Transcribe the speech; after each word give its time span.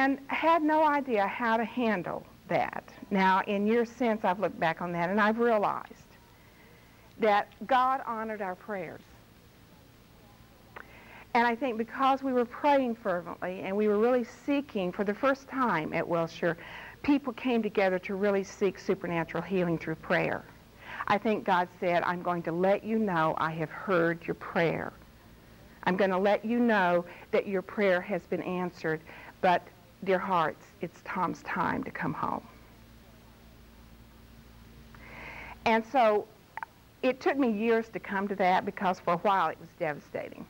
and 0.00 0.18
had 0.28 0.62
no 0.62 0.82
idea 0.82 1.26
how 1.26 1.58
to 1.58 1.64
handle 1.64 2.24
that. 2.48 2.84
Now, 3.10 3.42
in 3.46 3.66
years 3.66 3.90
since, 3.90 4.24
I've 4.24 4.40
looked 4.40 4.58
back 4.58 4.80
on 4.80 4.92
that 4.92 5.10
and 5.10 5.20
I've 5.20 5.38
realized 5.38 6.10
that 7.18 7.48
God 7.66 8.00
honored 8.06 8.40
our 8.40 8.54
prayers. 8.54 9.02
And 11.34 11.46
I 11.46 11.54
think 11.54 11.76
because 11.76 12.22
we 12.22 12.32
were 12.32 12.46
praying 12.46 12.94
fervently 12.96 13.60
and 13.60 13.76
we 13.76 13.88
were 13.88 13.98
really 13.98 14.24
seeking 14.46 14.90
for 14.90 15.04
the 15.04 15.12
first 15.14 15.46
time 15.48 15.92
at 15.92 16.08
Wilshire, 16.08 16.56
people 17.02 17.34
came 17.34 17.62
together 17.62 17.98
to 18.00 18.14
really 18.14 18.42
seek 18.42 18.78
supernatural 18.78 19.42
healing 19.42 19.76
through 19.76 19.96
prayer. 19.96 20.44
I 21.08 21.18
think 21.18 21.44
God 21.44 21.68
said, 21.78 22.02
I'm 22.04 22.22
going 22.22 22.42
to 22.44 22.52
let 22.52 22.84
you 22.84 22.98
know 22.98 23.34
I 23.36 23.50
have 23.52 23.70
heard 23.70 24.26
your 24.26 24.34
prayer. 24.34 24.94
I'm 25.84 25.96
going 25.96 26.10
to 26.10 26.18
let 26.18 26.42
you 26.42 26.58
know 26.58 27.04
that 27.32 27.46
your 27.46 27.62
prayer 27.62 28.00
has 28.00 28.22
been 28.22 28.42
answered. 28.42 29.00
But, 29.42 29.62
dear 30.04 30.18
hearts, 30.18 30.64
it's 30.80 31.00
Tom's 31.04 31.42
time 31.42 31.84
to 31.84 31.90
come 31.90 32.12
home. 32.12 32.46
And 35.64 35.84
so 35.92 36.26
it 37.02 37.20
took 37.20 37.36
me 37.36 37.50
years 37.50 37.88
to 37.90 37.98
come 37.98 38.28
to 38.28 38.34
that 38.36 38.64
because 38.64 39.00
for 39.00 39.14
a 39.14 39.18
while 39.18 39.48
it 39.48 39.58
was 39.60 39.68
devastating. 39.78 40.46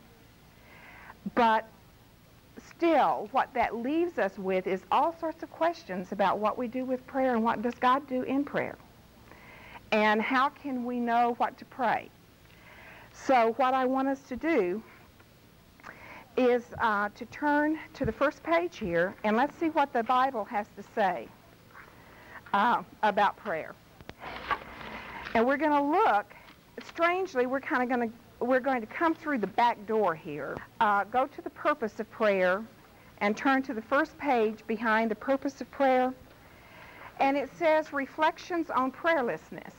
But 1.35 1.69
still, 2.67 3.29
what 3.33 3.53
that 3.55 3.77
leaves 3.77 4.19
us 4.19 4.39
with 4.39 4.67
is 4.67 4.83
all 4.91 5.15
sorts 5.19 5.43
of 5.43 5.51
questions 5.51 6.13
about 6.13 6.39
what 6.39 6.57
we 6.57 6.69
do 6.69 6.85
with 6.85 7.07
prayer 7.07 7.35
and 7.35 7.45
what 7.45 7.63
does 7.63 7.75
God 7.75 8.07
do 8.07 8.23
in 8.23 8.45
prayer. 8.45 8.77
And 9.93 10.23
how 10.23 10.49
can 10.49 10.85
we 10.85 11.01
know 11.01 11.35
what 11.39 11.59
to 11.59 11.65
pray? 11.65 12.09
So 13.13 13.55
what 13.57 13.75
I 13.75 13.85
want 13.85 14.09
us 14.09 14.21
to 14.29 14.37
do 14.37 14.83
is 16.37 16.63
uh, 16.79 17.09
to 17.15 17.25
turn 17.27 17.79
to 17.95 18.05
the 18.05 18.13
first 18.13 18.43
page 18.43 18.79
here 18.79 19.15
and 19.25 19.37
let's 19.37 19.57
see 19.59 19.69
what 19.71 19.93
the 19.93 20.03
Bible 20.03 20.45
has 20.45 20.67
to 20.77 20.83
say 20.95 21.29
uh, 22.53 22.83
about 23.03 23.37
prayer. 23.37 23.75
And 25.35 25.47
we're 25.47 25.57
going 25.57 25.71
to 25.71 25.83
look, 25.83 26.35
strangely, 26.85 27.47
we're 27.47 27.61
kind 27.61 27.83
of 27.83 27.89
going 27.89 28.11
to 28.11 28.17
we're 28.41 28.61
going 28.61 28.81
to 28.81 28.87
come 28.87 29.15
through 29.15 29.39
the 29.39 29.47
back 29.47 29.87
door 29.87 30.15
here. 30.15 30.57
Uh, 30.81 31.05
go 31.05 31.27
to 31.27 31.43
the 31.43 31.51
purpose 31.51 32.01
of 32.01 32.11
prayer 32.11 32.65
and 33.19 33.37
turn 33.37 33.63
to 33.63 33.75
the 33.75 33.83
first 33.83 34.17
page 34.19 34.67
behind 34.67 35.11
the 35.11 35.15
purpose 35.15 35.61
of 35.61 35.71
prayer. 35.71 36.13
And 37.19 37.37
it 37.37 37.51
says 37.59 37.93
reflections 37.93 38.71
on 38.71 38.91
prayerlessness, 38.91 39.75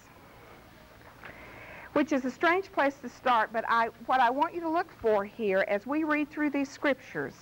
which 1.94 2.12
is 2.12 2.26
a 2.26 2.32
strange 2.32 2.72
place 2.72 2.96
to 3.02 3.10
start, 3.10 3.52
but 3.52 3.66
I, 3.68 3.90
what 4.06 4.20
I 4.20 4.30
want 4.30 4.54
you 4.54 4.62
to 4.62 4.70
look 4.70 4.92
for 5.02 5.26
here 5.26 5.66
as 5.68 5.86
we 5.86 6.04
read 6.04 6.30
through 6.30 6.52
these 6.52 6.70
scriptures 6.70 7.34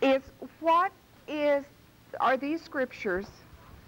is 0.00 0.22
what 0.60 0.92
is, 1.28 1.64
are 2.20 2.36
these 2.36 2.62
scriptures 2.62 3.26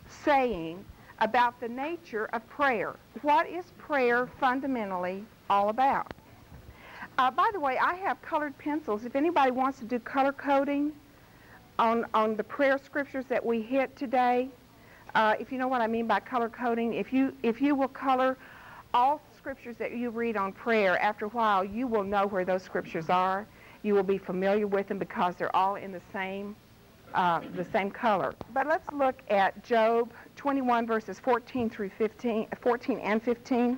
saying 0.09 0.85
about 1.21 1.61
the 1.61 1.69
nature 1.69 2.27
of 2.33 2.49
prayer? 2.49 2.97
What 3.23 3.49
is 3.49 3.65
prayer 3.79 4.27
fundamentally 4.41 5.25
all 5.51 5.69
about. 5.69 6.13
Uh, 7.19 7.31
by 7.31 7.49
the 7.53 7.61
way, 7.61 7.79
I 7.79 7.95
have 7.95 8.21
colored 8.23 8.57
pencils. 8.59 9.05
If 9.05 9.15
anybody 9.15 9.51
wants 9.51 9.79
to 9.79 9.85
do 9.85 9.99
color 9.99 10.33
coding 10.33 10.93
on, 11.79 12.07
on 12.15 12.37
the 12.37 12.45
prayer 12.45 12.79
scriptures 12.79 13.25
that 13.27 13.45
we 13.45 13.63
hit 13.63 13.95
today, 13.97 14.49
uh, 15.15 15.35
if 15.39 15.53
you 15.53 15.59
know 15.59 15.69
what 15.69 15.81
I 15.81 15.87
mean 15.87 16.07
by 16.07 16.21
color 16.21 16.49
coding, 16.49 16.95
if 16.95 17.13
you, 17.13 17.33
if 17.43 17.61
you 17.61 17.75
will 17.75 17.89
color 17.89 18.37
all 18.93 19.21
scriptures 19.45 19.77
that 19.79 19.95
you 19.95 20.09
read 20.09 20.39
on 20.39 20.51
prayer, 20.53 20.99
after 21.03 21.27
a 21.27 21.29
while 21.29 21.63
you 21.63 21.87
will 21.87 22.03
know 22.03 22.27
where 22.27 22.47
those 22.47 22.63
scriptures 22.63 23.11
are. 23.11 23.47
You 23.83 23.93
will 23.93 24.03
be 24.03 24.17
familiar 24.17 24.67
with 24.67 24.89
them 24.89 24.99
because 24.99 25.37
they're 25.37 25.55
all 25.55 25.75
in 25.75 25.93
the 25.93 26.01
same, 26.15 26.57
uh, 27.13 27.43
the 27.55 27.67
same 27.67 27.91
color. 27.91 28.35
But 28.55 28.67
let's 28.67 28.91
look 28.91 29.17
at 29.29 29.63
Job 29.63 30.11
21 30.37 30.87
verses 30.87 31.21
14 31.21 31.69
through 31.69 31.91
15, 31.91 32.47
14 32.63 32.99
and 33.01 33.23
15. 33.23 33.77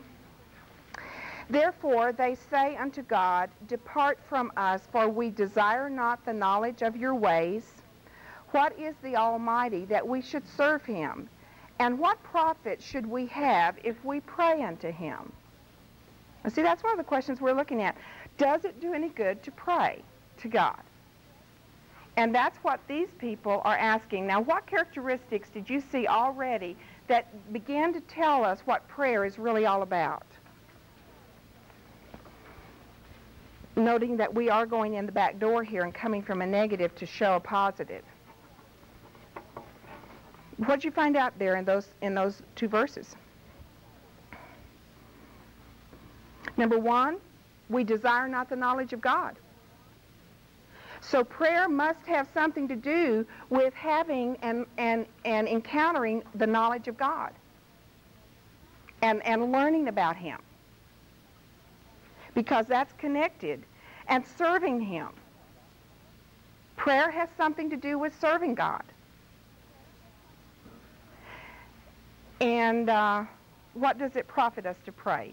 Therefore 1.50 2.12
they 2.12 2.36
say 2.48 2.76
unto 2.76 3.02
God, 3.02 3.50
Depart 3.66 4.20
from 4.28 4.52
us, 4.56 4.82
for 4.92 5.08
we 5.08 5.30
desire 5.30 5.90
not 5.90 6.24
the 6.24 6.32
knowledge 6.32 6.82
of 6.82 6.96
your 6.96 7.16
ways. 7.16 7.64
What 8.52 8.78
is 8.78 8.94
the 9.02 9.16
Almighty 9.16 9.84
that 9.86 10.06
we 10.06 10.22
should 10.22 10.46
serve 10.46 10.84
him? 10.84 11.28
And 11.80 11.98
what 11.98 12.22
profit 12.22 12.80
should 12.80 13.04
we 13.04 13.26
have 13.26 13.76
if 13.82 13.96
we 14.04 14.20
pray 14.20 14.62
unto 14.62 14.92
him? 14.92 15.32
See, 16.48 16.62
that's 16.62 16.82
one 16.82 16.92
of 16.92 16.98
the 16.98 17.04
questions 17.04 17.40
we're 17.40 17.52
looking 17.52 17.82
at. 17.82 17.96
Does 18.38 18.64
it 18.64 18.80
do 18.80 18.92
any 18.92 19.08
good 19.08 19.42
to 19.42 19.50
pray 19.50 20.02
to 20.38 20.48
God? 20.48 20.80
And 22.16 22.34
that's 22.34 22.56
what 22.58 22.80
these 22.88 23.08
people 23.18 23.60
are 23.64 23.76
asking. 23.76 24.26
Now, 24.26 24.40
what 24.40 24.66
characteristics 24.66 25.50
did 25.50 25.68
you 25.68 25.82
see 25.92 26.06
already 26.06 26.76
that 27.08 27.52
began 27.52 27.92
to 27.92 28.00
tell 28.00 28.44
us 28.44 28.60
what 28.64 28.86
prayer 28.88 29.24
is 29.24 29.38
really 29.38 29.66
all 29.66 29.82
about? 29.82 30.24
noting 33.76 34.16
that 34.16 34.34
we 34.34 34.48
are 34.48 34.66
going 34.66 34.94
in 34.94 35.06
the 35.06 35.12
back 35.12 35.38
door 35.38 35.62
here 35.62 35.82
and 35.82 35.94
coming 35.94 36.22
from 36.22 36.42
a 36.42 36.46
negative 36.46 36.94
to 36.96 37.06
show 37.06 37.36
a 37.36 37.40
positive. 37.40 38.02
What 40.56 40.76
did 40.76 40.84
you 40.84 40.90
find 40.90 41.16
out 41.16 41.38
there 41.38 41.56
in 41.56 41.64
those, 41.64 41.88
in 42.00 42.14
those 42.14 42.42
two 42.54 42.68
verses? 42.68 43.14
Number 46.56 46.78
one, 46.78 47.18
we 47.68 47.84
desire 47.84 48.28
not 48.28 48.48
the 48.48 48.56
knowledge 48.56 48.92
of 48.92 49.00
God. 49.00 49.36
So 51.00 51.22
prayer 51.22 51.68
must 51.68 52.00
have 52.06 52.28
something 52.32 52.66
to 52.68 52.76
do 52.76 53.26
with 53.50 53.74
having 53.74 54.36
and, 54.42 54.66
and, 54.78 55.06
and 55.24 55.46
encountering 55.46 56.22
the 56.34 56.46
knowledge 56.46 56.88
of 56.88 56.96
God 56.96 57.32
and, 59.02 59.24
and 59.24 59.52
learning 59.52 59.88
about 59.88 60.16
Him 60.16 60.38
because 62.36 62.66
that's 62.66 62.92
connected, 62.98 63.64
and 64.08 64.24
serving 64.38 64.78
Him. 64.78 65.08
Prayer 66.76 67.10
has 67.10 67.30
something 67.36 67.70
to 67.70 67.76
do 67.76 67.98
with 67.98 68.12
serving 68.20 68.54
God. 68.54 68.84
And 72.42 72.90
uh, 72.90 73.24
what 73.72 73.98
does 73.98 74.14
it 74.16 74.28
profit 74.28 74.66
us 74.66 74.76
to 74.84 74.92
pray? 74.92 75.32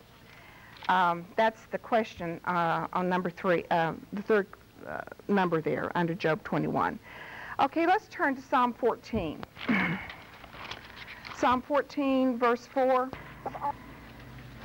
Um, 0.90 1.26
that's 1.36 1.62
the 1.72 1.78
question 1.78 2.40
uh, 2.46 2.88
on 2.94 3.08
number 3.10 3.30
three, 3.30 3.64
uh, 3.72 3.94
the 4.12 4.22
third 4.22 4.48
uh, 4.88 5.02
number 5.28 5.62
there 5.62 5.92
under 5.96 6.14
Job 6.14 6.44
21. 6.44 7.00
Okay, 7.60 7.86
let's 7.86 8.08
turn 8.10 8.36
to 8.36 8.42
Psalm 8.42 8.74
14. 8.74 9.44
Psalm 11.38 11.62
14, 11.62 12.38
verse 12.38 12.68
4. 12.68 13.10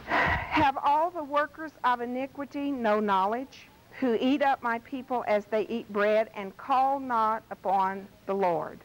Have 0.07 0.79
all 0.83 1.11
the 1.11 1.23
workers 1.23 1.73
of 1.85 2.01
iniquity 2.01 2.71
no 2.71 2.99
knowledge, 2.99 3.69
who 4.01 4.17
eat 4.21 4.43
up 4.43 4.63
my 4.63 4.79
people 4.81 5.25
as 5.29 5.45
they 5.47 5.63
eat 5.69 5.93
bread 5.93 6.31
and 6.35 6.57
call 6.57 6.99
not 6.99 7.43
upon 7.51 8.09
the 8.27 8.35
Lord? 8.35 8.81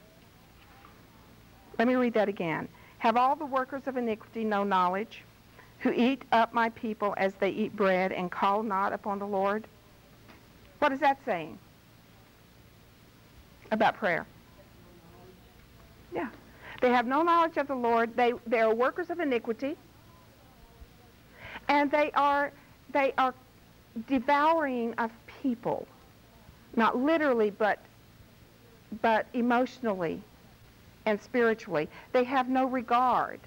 Let 1.79 1.87
me 1.87 1.95
read 1.95 2.13
that 2.13 2.29
again. 2.29 2.67
Have 2.99 3.17
all 3.17 3.35
the 3.35 3.45
workers 3.45 3.83
of 3.87 3.97
iniquity 3.97 4.43
no 4.43 4.63
knowledge, 4.63 5.23
who 5.83 5.91
eat 5.91 6.23
up 6.31 6.53
my 6.53 6.69
people 6.69 7.13
as 7.17 7.33
they 7.35 7.49
eat 7.49 7.75
bread 7.75 8.13
and 8.13 8.31
call 8.31 8.63
not 8.63 8.93
upon 8.93 9.19
the 9.19 9.27
Lord? 9.27 9.67
What 10.79 10.93
is 10.93 10.99
that 11.01 11.17
saying 11.25 11.59
about 13.69 13.97
prayer? 13.97 14.25
Yeah. 16.15 16.29
They 16.81 16.89
have 16.89 17.05
no 17.05 17.21
knowledge 17.21 17.57
of 17.57 17.67
the 17.67 17.75
Lord. 17.75 18.15
They, 18.15 18.33
they 18.47 18.61
are 18.61 18.73
workers 18.73 19.09
of 19.09 19.19
iniquity 19.19 19.75
and 21.67 21.91
they 21.91 22.11
are 22.11 22.51
they 22.91 23.13
are 23.17 23.33
devouring 24.07 24.93
of 24.97 25.11
people, 25.41 25.87
not 26.75 26.97
literally, 26.97 27.49
but 27.49 27.79
but 29.01 29.25
emotionally 29.33 30.21
and 31.05 31.19
spiritually. 31.19 31.89
They 32.11 32.23
have 32.23 32.47
no 32.47 32.65
regard 32.65 33.39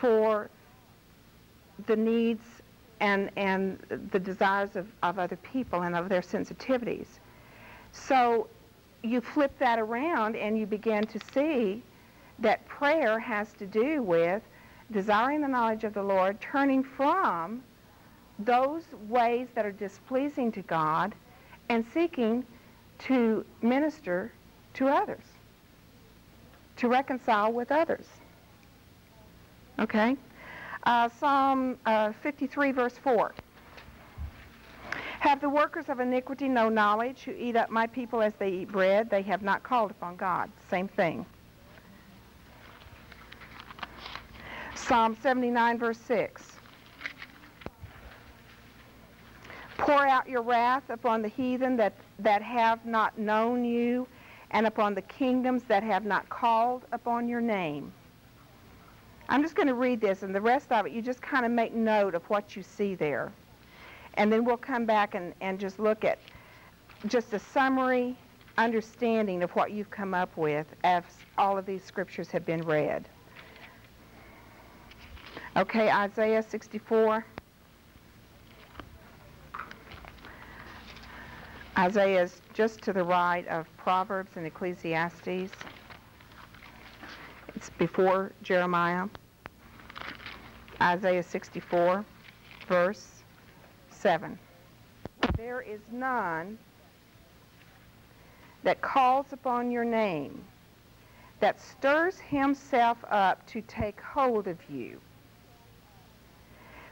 for 0.00 0.50
the 1.86 1.96
needs 1.96 2.44
and 3.00 3.30
and 3.36 3.78
the 4.12 4.18
desires 4.18 4.74
of, 4.74 4.86
of 5.02 5.18
other 5.18 5.36
people 5.36 5.82
and 5.82 5.94
of 5.94 6.08
their 6.08 6.22
sensitivities. 6.22 7.06
So 7.92 8.48
you 9.02 9.20
flip 9.20 9.56
that 9.58 9.78
around 9.78 10.36
and 10.36 10.58
you 10.58 10.66
begin 10.66 11.06
to 11.06 11.20
see 11.32 11.82
that 12.38 12.66
prayer 12.66 13.18
has 13.18 13.52
to 13.54 13.66
do 13.66 14.02
with 14.02 14.42
desiring 14.92 15.40
the 15.40 15.48
knowledge 15.48 15.84
of 15.84 15.94
the 15.94 16.02
Lord, 16.02 16.40
turning 16.40 16.82
from 16.82 17.62
those 18.38 18.82
ways 19.08 19.48
that 19.54 19.64
are 19.64 19.72
displeasing 19.72 20.52
to 20.52 20.62
God 20.62 21.14
and 21.68 21.84
seeking 21.92 22.44
to 22.98 23.44
minister 23.62 24.32
to 24.74 24.88
others, 24.88 25.24
to 26.76 26.88
reconcile 26.88 27.52
with 27.52 27.72
others. 27.72 28.06
Okay? 29.78 30.16
Uh, 30.86 31.08
Psalm 31.08 31.76
uh, 31.84 32.12
53, 32.22 32.70
verse 32.70 32.96
4. 32.96 33.34
Have 35.18 35.40
the 35.40 35.48
workers 35.48 35.86
of 35.88 35.98
iniquity 35.98 36.48
no 36.48 36.68
knowledge 36.68 37.24
who 37.24 37.32
eat 37.32 37.56
up 37.56 37.70
my 37.70 37.88
people 37.88 38.22
as 38.22 38.32
they 38.38 38.50
eat 38.50 38.68
bread? 38.68 39.10
They 39.10 39.22
have 39.22 39.42
not 39.42 39.64
called 39.64 39.90
upon 39.90 40.14
God. 40.14 40.48
Same 40.70 40.86
thing. 40.86 41.26
Psalm 44.76 45.16
79, 45.20 45.76
verse 45.76 45.98
6. 45.98 46.52
Pour 49.78 50.06
out 50.06 50.28
your 50.28 50.42
wrath 50.42 50.88
upon 50.88 51.20
the 51.20 51.28
heathen 51.28 51.76
that, 51.78 51.94
that 52.20 52.42
have 52.42 52.86
not 52.86 53.18
known 53.18 53.64
you, 53.64 54.06
and 54.52 54.68
upon 54.68 54.94
the 54.94 55.02
kingdoms 55.02 55.64
that 55.64 55.82
have 55.82 56.04
not 56.04 56.28
called 56.28 56.84
upon 56.92 57.28
your 57.28 57.40
name. 57.40 57.92
I'm 59.28 59.42
just 59.42 59.54
going 59.54 59.68
to 59.68 59.74
read 59.74 60.00
this, 60.00 60.22
and 60.22 60.34
the 60.34 60.40
rest 60.40 60.70
of 60.70 60.86
it, 60.86 60.92
you 60.92 61.02
just 61.02 61.20
kind 61.20 61.44
of 61.44 61.50
make 61.50 61.74
note 61.74 62.14
of 62.14 62.22
what 62.24 62.54
you 62.54 62.62
see 62.62 62.94
there. 62.94 63.32
And 64.14 64.32
then 64.32 64.44
we'll 64.44 64.56
come 64.56 64.86
back 64.86 65.14
and, 65.14 65.34
and 65.40 65.58
just 65.58 65.78
look 65.78 66.04
at 66.04 66.18
just 67.06 67.32
a 67.32 67.38
summary 67.38 68.16
understanding 68.56 69.42
of 69.42 69.50
what 69.50 69.72
you've 69.72 69.90
come 69.90 70.14
up 70.14 70.34
with 70.36 70.66
as 70.84 71.02
all 71.36 71.58
of 71.58 71.66
these 71.66 71.84
scriptures 71.84 72.30
have 72.30 72.46
been 72.46 72.62
read. 72.62 73.08
Okay, 75.56 75.90
Isaiah 75.90 76.42
64. 76.42 77.24
Isaiah 81.78 82.22
is 82.22 82.40
just 82.54 82.80
to 82.82 82.92
the 82.92 83.04
right 83.04 83.46
of 83.48 83.66
Proverbs 83.76 84.36
and 84.36 84.46
Ecclesiastes. 84.46 85.50
It's 87.56 87.70
before 87.70 88.32
Jeremiah. 88.42 89.08
Isaiah 90.78 91.22
64, 91.22 92.04
verse 92.68 93.22
7. 93.88 94.38
There 95.38 95.62
is 95.62 95.80
none 95.90 96.58
that 98.62 98.82
calls 98.82 99.32
upon 99.32 99.70
your 99.70 99.86
name, 99.86 100.44
that 101.40 101.58
stirs 101.58 102.18
himself 102.18 102.98
up 103.08 103.46
to 103.46 103.62
take 103.62 104.02
hold 104.02 104.48
of 104.48 104.58
you. 104.68 105.00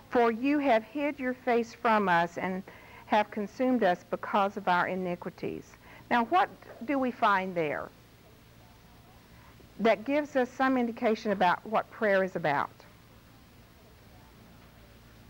For 0.09 0.33
you 0.33 0.59
have 0.61 0.83
hid 0.83 1.19
your 1.19 1.35
face 1.35 1.75
from 1.75 2.09
us 2.09 2.39
and 2.39 2.63
have 3.05 3.31
consumed 3.31 3.85
us 3.85 4.03
because 4.11 4.57
of 4.57 4.67
our 4.67 4.89
iniquities. 4.89 5.65
Now, 6.11 6.25
what 6.25 6.49
do 6.87 6.99
we 6.99 7.11
find 7.11 7.55
there? 7.55 7.91
That 9.81 10.05
gives 10.05 10.37
us 10.37 10.49
some 10.51 10.77
indication 10.77 11.33
about 11.33 11.65
what 11.67 11.91
prayer 11.91 12.23
is 12.23 12.37
about. 12.37 12.71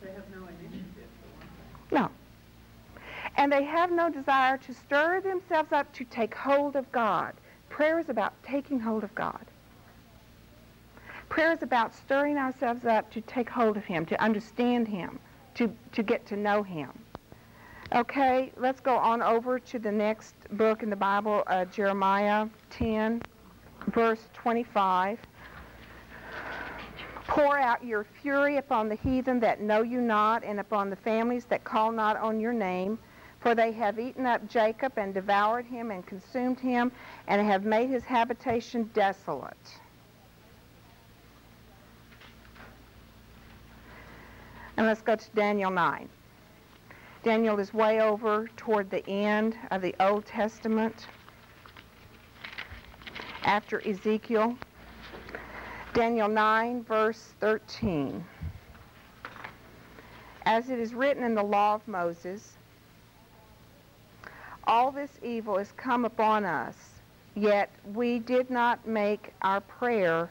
They 0.02 0.11
have 0.12 0.29
no 0.31 0.46
initiative. 0.46 1.08
For 1.20 1.38
one 1.38 1.49
thing. 1.88 1.99
No. 1.99 2.11
And 3.37 3.50
they 3.50 3.64
have 3.64 3.91
no 3.91 4.11
desire 4.11 4.58
to 4.58 4.75
stir 4.75 5.20
themselves 5.20 5.73
up 5.73 5.93
to 5.94 6.05
take 6.05 6.35
hold 6.35 6.76
of 6.76 6.91
God. 6.93 7.35
Prayer 7.70 7.99
is 7.99 8.08
about 8.08 8.35
taking 8.43 8.79
hold 8.79 9.02
of 9.02 9.14
God. 9.14 9.44
Prayer 11.29 11.52
is 11.52 11.62
about 11.62 11.94
stirring 11.94 12.37
ourselves 12.37 12.85
up 12.85 13.11
to 13.11 13.20
take 13.23 13.49
hold 13.49 13.76
of 13.76 13.85
Him, 13.85 14.06
to 14.06 14.23
understand 14.23 14.87
Him, 14.87 15.19
to, 15.55 15.75
to 15.93 16.02
get 16.02 16.26
to 16.26 16.37
know 16.37 16.62
Him. 16.62 16.90
Okay, 17.93 18.52
let's 18.56 18.81
go 18.81 18.97
on 18.97 19.23
over 19.23 19.58
to 19.58 19.79
the 19.79 19.90
next 19.90 20.35
book 20.52 20.82
in 20.82 20.90
the 20.90 20.97
Bible, 20.97 21.43
uh, 21.47 21.64
Jeremiah 21.64 22.47
10, 22.70 23.23
verse 23.88 24.28
25. 24.34 25.19
Pour 27.26 27.58
out 27.58 27.84
your 27.84 28.04
fury 28.04 28.58
upon 28.58 28.88
the 28.88 28.96
heathen 28.96 29.40
that 29.40 29.60
know 29.60 29.82
you 29.82 30.00
not, 30.00 30.44
and 30.44 30.60
upon 30.60 30.90
the 30.90 30.96
families 30.96 31.44
that 31.46 31.64
call 31.64 31.90
not 31.90 32.16
on 32.16 32.38
your 32.38 32.52
name. 32.52 32.98
For 33.40 33.54
they 33.54 33.72
have 33.72 33.98
eaten 33.98 34.25
up 34.25 34.46
Jacob 34.48 34.92
and 34.96 35.12
devoured 35.12 35.66
him 35.66 35.90
and 35.90 36.06
consumed 36.06 36.60
him, 36.60 36.92
and 37.26 37.46
have 37.46 37.64
made 37.64 37.90
his 37.90 38.04
habitation 38.04 38.90
desolate. 38.94 39.81
And 44.76 44.87
let's 44.87 45.02
go 45.02 45.14
to 45.14 45.30
Daniel 45.34 45.70
9. 45.70 46.08
Daniel 47.22 47.58
is 47.58 47.72
way 47.72 48.00
over 48.00 48.48
toward 48.56 48.90
the 48.90 49.08
end 49.08 49.56
of 49.70 49.80
the 49.80 49.94
Old 50.00 50.26
Testament 50.26 51.06
after 53.44 53.87
Ezekiel. 53.87 54.56
Daniel 55.93 56.29
9, 56.29 56.82
verse 56.85 57.35
13. 57.41 58.25
As 60.46 60.69
it 60.69 60.79
is 60.79 60.93
written 60.93 61.23
in 61.23 61.35
the 61.35 61.43
law 61.43 61.75
of 61.75 61.87
Moses, 61.87 62.55
all 64.67 64.91
this 64.91 65.11
evil 65.23 65.58
is 65.58 65.73
come 65.76 66.05
upon 66.05 66.44
us, 66.44 66.75
yet 67.35 67.70
we 67.93 68.19
did 68.19 68.50
not 68.50 68.87
make 68.87 69.32
our 69.43 69.61
prayer 69.61 70.31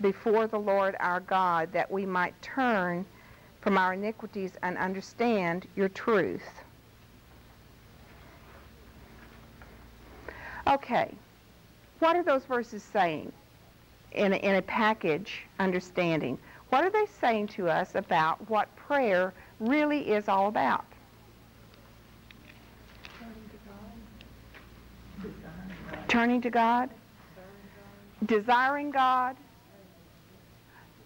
before 0.00 0.46
the 0.46 0.58
Lord 0.58 0.96
our 1.00 1.20
God 1.20 1.72
that 1.72 1.90
we 1.90 2.04
might 2.04 2.40
turn 2.42 3.04
from 3.60 3.78
our 3.78 3.94
iniquities 3.94 4.52
and 4.62 4.76
understand 4.78 5.66
your 5.74 5.88
truth. 5.88 6.48
Okay, 10.66 11.14
what 11.98 12.16
are 12.16 12.22
those 12.22 12.44
verses 12.44 12.82
saying? 12.82 13.32
in 14.12 14.32
a, 14.32 14.36
in 14.36 14.56
a 14.56 14.62
package 14.62 15.42
understanding. 15.58 16.38
What 16.70 16.84
are 16.84 16.90
they 16.90 17.06
saying 17.20 17.48
to 17.48 17.68
us 17.68 17.94
about 17.94 18.48
what 18.50 18.74
prayer 18.76 19.32
really 19.60 20.10
is 20.10 20.28
all 20.28 20.48
about? 20.48 20.84
Turning 26.08 26.40
to 26.40 26.50
God, 26.50 26.90
desiring 28.26 28.90
God, 28.90 29.36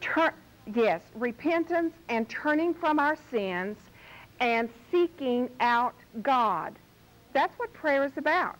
Tur- 0.00 0.34
yes, 0.74 1.00
repentance 1.14 1.94
and 2.08 2.28
turning 2.28 2.72
from 2.72 2.98
our 2.98 3.16
sins 3.30 3.76
and 4.40 4.68
seeking 4.90 5.48
out 5.60 5.94
God. 6.22 6.74
That's 7.32 7.56
what 7.58 7.72
prayer 7.72 8.04
is 8.04 8.16
about. 8.16 8.56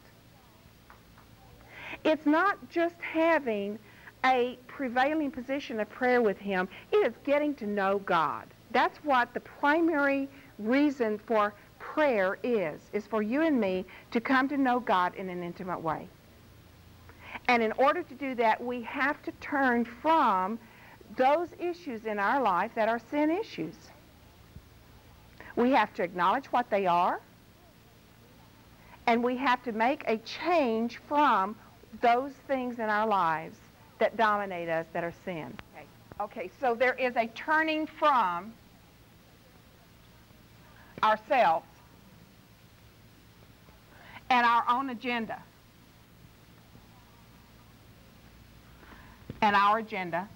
It's 2.05 2.27
not 2.27 2.57
just 2.69 2.97
having 3.01 3.79
a 4.25 4.59
prevailing 4.67 5.31
position 5.31 5.81
of 5.81 5.89
prayer 5.91 6.23
with 6.23 6.39
Him, 6.39 6.69
it 6.93 7.07
is 7.07 7.15
getting 7.25 7.55
to 7.57 7.67
know 7.67 7.99
God. 8.01 8.47
That's 8.71 8.99
what 8.99 9.35
the 9.35 9.41
primary 9.41 10.29
reason 10.59 11.19
for 11.19 11.55
prayer 11.79 12.39
is, 12.43 12.81
is 12.93 13.07
for 13.07 13.23
you 13.23 13.43
and 13.43 13.61
me 13.61 13.85
to 14.13 14.21
come 14.21 14.49
to 14.49 14.57
know 14.57 14.81
God 14.81 15.15
in 15.17 15.29
an 15.29 15.43
intimate 15.43 15.81
way. 15.81 16.09
And 17.49 17.63
in 17.63 17.73
order 17.73 18.03
to 18.03 18.15
do 18.15 18.35
that, 18.37 18.63
we 18.63 18.83
have 18.83 19.23
to 19.25 19.33
turn 19.41 19.85
from 19.85 20.59
those 21.17 21.49
issues 21.59 22.05
in 22.05 22.19
our 22.19 22.41
life 22.41 22.71
that 22.75 22.89
are 22.89 23.01
sin 23.11 23.31
issues. 23.31 23.75
We 25.57 25.73
have 25.73 25.93
to 25.95 26.03
acknowledge 26.03 26.47
what 26.47 26.71
they 26.71 26.87
are, 26.87 27.21
and 29.07 29.23
we 29.23 29.37
have 29.37 29.63
to 29.65 29.73
make 29.73 30.05
a 30.07 30.17
change 30.19 30.99
from 31.09 31.57
those 32.03 32.33
things 32.47 32.79
in 32.79 32.85
our 32.91 33.07
lives 33.07 33.57
that 33.99 34.17
dominate 34.17 34.69
us 34.69 34.87
that 34.93 35.05
are 35.05 35.15
sin. 35.25 35.57
Okay, 35.75 35.87
okay 36.21 36.51
so 36.61 36.75
there 36.75 36.95
is 36.95 37.17
a 37.17 37.27
turning 37.29 37.87
from 37.87 38.53
ourselves 41.03 41.67
and 44.31 44.45
our 44.47 44.65
own 44.69 44.91
agenda 44.91 45.43
and 49.43 49.57
our 49.57 49.79
agenda. 49.79 50.29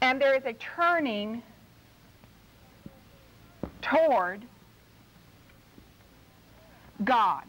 And 0.00 0.20
there 0.20 0.36
is 0.36 0.44
a 0.44 0.52
turning 0.52 1.42
toward 3.82 4.44
God. 7.02 7.42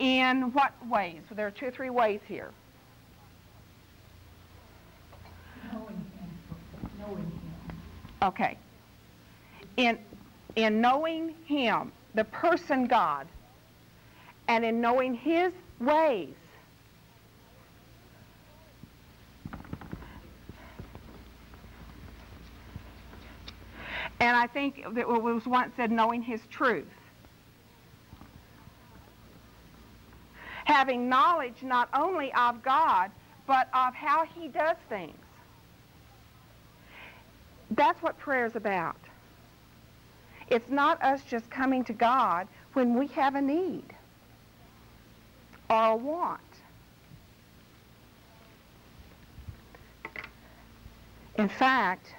In 0.00 0.52
what 0.54 0.72
ways? 0.88 1.20
Well, 1.28 1.36
there 1.36 1.46
are 1.46 1.50
two 1.50 1.66
or 1.66 1.70
three 1.70 1.90
ways 1.90 2.20
here. 2.26 2.50
Knowing 5.72 5.96
him. 7.18 7.22
Okay. 8.22 8.56
In, 9.76 9.98
in 10.56 10.80
knowing 10.80 11.34
him, 11.44 11.92
the 12.14 12.24
person 12.24 12.86
God, 12.86 13.28
and 14.48 14.64
in 14.64 14.80
knowing 14.80 15.14
his 15.14 15.52
ways, 15.78 16.34
And 24.20 24.36
I 24.36 24.46
think 24.46 24.80
it 24.80 25.08
was 25.08 25.46
once 25.46 25.72
said 25.76 25.90
knowing 25.90 26.20
his 26.20 26.42
truth. 26.50 26.86
Having 30.70 31.08
knowledge 31.08 31.62
not 31.62 31.88
only 31.92 32.32
of 32.34 32.62
God, 32.62 33.10
but 33.46 33.68
of 33.74 33.92
how 33.92 34.24
he 34.24 34.46
does 34.46 34.76
things. 34.88 35.18
That's 37.72 38.00
what 38.02 38.16
prayer 38.18 38.46
is 38.46 38.54
about. 38.54 38.96
It's 40.48 40.70
not 40.70 41.02
us 41.02 41.22
just 41.28 41.50
coming 41.50 41.82
to 41.84 41.92
God 41.92 42.46
when 42.74 42.96
we 42.96 43.08
have 43.08 43.34
a 43.34 43.40
need 43.40 43.84
or 45.68 45.86
a 45.86 45.96
want. 45.96 46.40
In 51.36 51.48
fact, 51.48 52.14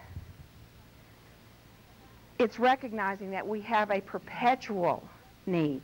it's 2.40 2.60
recognizing 2.60 3.32
that 3.32 3.48
we 3.48 3.62
have 3.62 3.92
a 3.92 4.02
perpetual 4.02 5.04
need. 5.46 5.84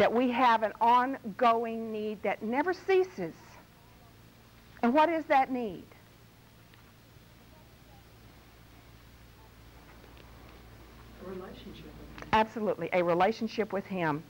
That 0.00 0.14
we 0.14 0.30
have 0.30 0.62
an 0.62 0.72
ongoing 0.80 1.92
need 1.92 2.22
that 2.22 2.42
never 2.42 2.72
ceases. 2.72 3.34
And 4.82 4.94
what 4.94 5.10
is 5.10 5.26
that 5.26 5.52
need? 5.52 5.84
A 11.22 11.28
relationship. 11.28 11.84
Absolutely, 12.32 12.88
a 12.94 13.04
relationship 13.04 13.74
with 13.74 13.84
Him. 13.84 14.22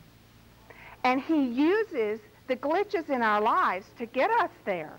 And 1.04 1.20
He 1.20 1.44
uses 1.44 2.18
the 2.48 2.56
glitches 2.56 3.08
in 3.08 3.22
our 3.22 3.40
lives 3.40 3.86
to 3.98 4.06
get 4.06 4.28
us 4.40 4.50
there. 4.64 4.98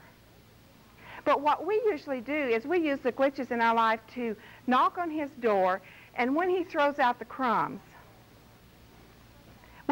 But 1.26 1.42
what 1.42 1.68
we 1.68 1.82
usually 1.86 2.22
do 2.22 2.34
is 2.48 2.64
we 2.64 2.80
use 2.80 3.00
the 3.04 3.12
glitches 3.12 3.52
in 3.52 3.60
our 3.60 3.76
life 3.76 4.00
to 4.14 4.38
knock 4.68 4.98
on 4.98 5.12
His 5.12 5.32
door, 5.42 5.82
and 6.16 6.34
when 6.34 6.50
He 6.50 6.64
throws 6.64 6.98
out 6.98 7.20
the 7.20 7.26
crumbs, 7.26 7.82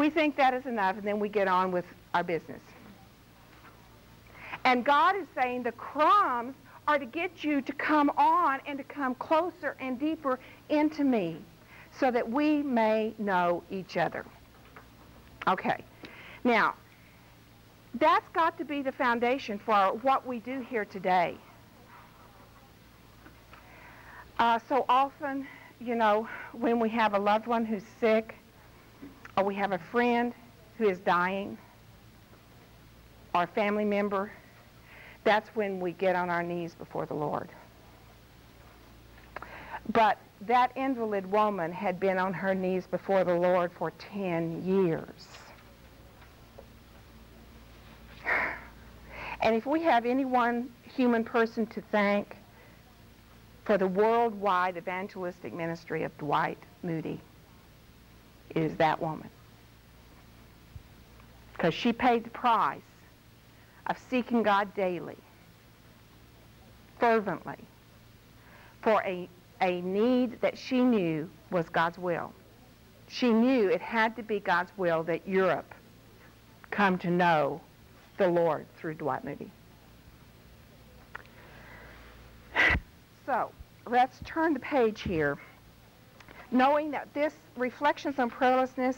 we 0.00 0.08
think 0.08 0.34
that 0.36 0.54
is 0.54 0.64
enough, 0.64 0.96
and 0.96 1.06
then 1.06 1.20
we 1.20 1.28
get 1.28 1.46
on 1.46 1.70
with 1.70 1.84
our 2.14 2.24
business. 2.24 2.62
And 4.64 4.82
God 4.82 5.14
is 5.14 5.26
saying 5.34 5.62
the 5.62 5.72
crumbs 5.72 6.54
are 6.88 6.98
to 6.98 7.04
get 7.04 7.44
you 7.44 7.60
to 7.60 7.72
come 7.74 8.10
on 8.16 8.60
and 8.66 8.78
to 8.78 8.84
come 8.84 9.14
closer 9.16 9.76
and 9.78 10.00
deeper 10.00 10.40
into 10.70 11.04
me 11.04 11.36
so 11.98 12.10
that 12.10 12.28
we 12.28 12.62
may 12.62 13.14
know 13.18 13.62
each 13.70 13.98
other. 13.98 14.24
Okay. 15.46 15.84
Now, 16.44 16.74
that's 17.94 18.28
got 18.30 18.56
to 18.56 18.64
be 18.64 18.80
the 18.80 18.92
foundation 18.92 19.58
for 19.58 19.98
what 20.00 20.26
we 20.26 20.38
do 20.38 20.60
here 20.60 20.86
today. 20.86 21.36
Uh, 24.38 24.58
so 24.66 24.86
often, 24.88 25.46
you 25.78 25.94
know, 25.94 26.26
when 26.52 26.80
we 26.80 26.88
have 26.88 27.12
a 27.12 27.18
loved 27.18 27.46
one 27.46 27.66
who's 27.66 27.84
sick, 28.00 28.34
or 29.36 29.44
we 29.44 29.54
have 29.54 29.72
a 29.72 29.78
friend 29.78 30.32
who 30.78 30.88
is 30.88 30.98
dying, 31.00 31.56
or 33.34 33.44
a 33.44 33.46
family 33.46 33.84
member, 33.84 34.32
that's 35.24 35.48
when 35.54 35.80
we 35.80 35.92
get 35.92 36.16
on 36.16 36.30
our 36.30 36.42
knees 36.42 36.74
before 36.74 37.06
the 37.06 37.14
Lord. 37.14 37.48
But 39.92 40.18
that 40.42 40.72
invalid 40.76 41.30
woman 41.30 41.72
had 41.72 42.00
been 42.00 42.18
on 42.18 42.32
her 42.32 42.54
knees 42.54 42.86
before 42.86 43.24
the 43.24 43.34
Lord 43.34 43.70
for 43.72 43.90
10 43.92 44.62
years. 44.64 45.28
And 49.42 49.54
if 49.54 49.66
we 49.66 49.82
have 49.82 50.06
any 50.06 50.24
one 50.24 50.70
human 50.84 51.24
person 51.24 51.66
to 51.68 51.80
thank 51.80 52.36
for 53.64 53.78
the 53.78 53.86
worldwide 53.86 54.76
evangelistic 54.76 55.52
ministry 55.52 56.02
of 56.02 56.16
Dwight 56.18 56.58
Moody, 56.82 57.20
is 58.54 58.74
that 58.76 59.00
woman. 59.00 59.28
Because 61.52 61.74
she 61.74 61.92
paid 61.92 62.24
the 62.24 62.30
price 62.30 62.80
of 63.86 63.96
seeking 64.08 64.42
God 64.42 64.72
daily, 64.74 65.16
fervently, 66.98 67.58
for 68.82 69.02
a, 69.02 69.28
a 69.60 69.80
need 69.82 70.40
that 70.40 70.56
she 70.56 70.80
knew 70.82 71.28
was 71.50 71.68
God's 71.68 71.98
will. 71.98 72.32
She 73.08 73.32
knew 73.32 73.68
it 73.68 73.80
had 73.80 74.16
to 74.16 74.22
be 74.22 74.40
God's 74.40 74.70
will 74.76 75.02
that 75.04 75.26
Europe 75.26 75.74
come 76.70 76.96
to 76.98 77.10
know 77.10 77.60
the 78.16 78.28
Lord 78.28 78.66
through 78.76 78.94
Dwight 78.94 79.24
Moody. 79.24 79.50
So, 83.26 83.50
let's 83.86 84.18
turn 84.24 84.54
the 84.54 84.60
page 84.60 85.02
here. 85.02 85.38
Knowing 86.52 86.90
that 86.90 87.12
this 87.14 87.34
Reflections 87.56 88.18
on 88.18 88.30
Prayerlessness 88.30 88.96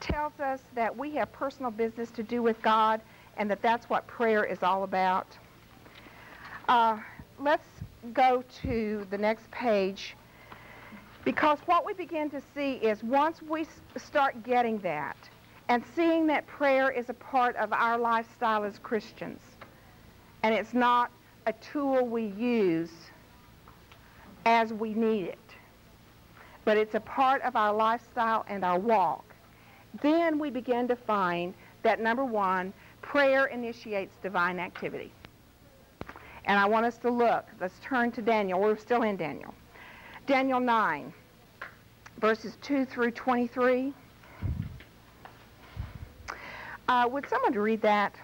tells 0.00 0.38
us 0.40 0.60
that 0.74 0.96
we 0.96 1.14
have 1.14 1.30
personal 1.32 1.70
business 1.70 2.10
to 2.12 2.22
do 2.22 2.42
with 2.42 2.60
God 2.62 3.00
and 3.36 3.50
that 3.50 3.62
that's 3.62 3.88
what 3.88 4.06
prayer 4.06 4.44
is 4.44 4.62
all 4.62 4.82
about. 4.82 5.26
Uh, 6.68 6.98
let's 7.38 7.66
go 8.12 8.44
to 8.62 9.06
the 9.10 9.18
next 9.18 9.50
page 9.50 10.16
because 11.24 11.58
what 11.66 11.84
we 11.84 11.92
begin 11.94 12.30
to 12.30 12.40
see 12.54 12.74
is 12.74 13.02
once 13.02 13.42
we 13.42 13.66
start 13.96 14.42
getting 14.42 14.78
that 14.78 15.16
and 15.68 15.82
seeing 15.94 16.26
that 16.26 16.46
prayer 16.46 16.90
is 16.90 17.08
a 17.10 17.14
part 17.14 17.54
of 17.56 17.72
our 17.72 17.98
lifestyle 17.98 18.64
as 18.64 18.78
Christians 18.78 19.40
and 20.42 20.54
it's 20.54 20.74
not 20.74 21.10
a 21.46 21.52
tool 21.54 22.06
we 22.06 22.26
use 22.38 22.92
as 24.46 24.72
we 24.72 24.94
need 24.94 25.24
it, 25.24 25.47
but 26.68 26.76
it's 26.76 26.94
a 26.94 27.00
part 27.00 27.40
of 27.44 27.56
our 27.56 27.72
lifestyle 27.72 28.44
and 28.46 28.62
our 28.62 28.78
walk, 28.78 29.24
then 30.02 30.38
we 30.38 30.50
begin 30.50 30.86
to 30.86 30.94
find 30.94 31.54
that 31.82 31.98
number 31.98 32.26
one, 32.26 32.74
prayer 33.00 33.46
initiates 33.46 34.14
divine 34.22 34.58
activity. 34.58 35.10
And 36.44 36.58
I 36.58 36.66
want 36.66 36.84
us 36.84 36.98
to 36.98 37.10
look. 37.10 37.46
Let's 37.58 37.78
turn 37.82 38.12
to 38.12 38.20
Daniel. 38.20 38.60
We're 38.60 38.76
still 38.76 39.00
in 39.00 39.16
Daniel. 39.16 39.54
Daniel 40.26 40.60
9, 40.60 41.10
verses 42.20 42.58
2 42.60 42.84
through 42.84 43.12
23. 43.12 43.94
Uh, 46.86 47.08
would 47.10 47.26
someone 47.30 47.54
read 47.54 47.80
that? 47.80 48.14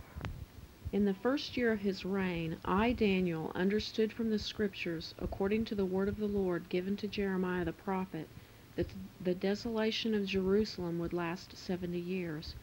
In 0.94 1.06
the 1.06 1.12
first 1.12 1.56
year 1.56 1.72
of 1.72 1.80
his 1.80 2.04
reign, 2.04 2.56
I, 2.64 2.92
Daniel, 2.92 3.50
understood 3.56 4.12
from 4.12 4.30
the 4.30 4.38
Scriptures, 4.38 5.12
according 5.18 5.64
to 5.64 5.74
the 5.74 5.84
word 5.84 6.08
of 6.08 6.18
the 6.18 6.28
Lord 6.28 6.68
given 6.68 6.96
to 6.98 7.08
Jeremiah 7.08 7.64
the 7.64 7.72
prophet, 7.72 8.28
that 8.76 8.94
the 9.20 9.34
desolation 9.34 10.14
of 10.14 10.24
Jerusalem 10.24 11.00
would 11.00 11.12
last 11.12 11.56
seventy 11.56 11.98
years. 11.98 12.54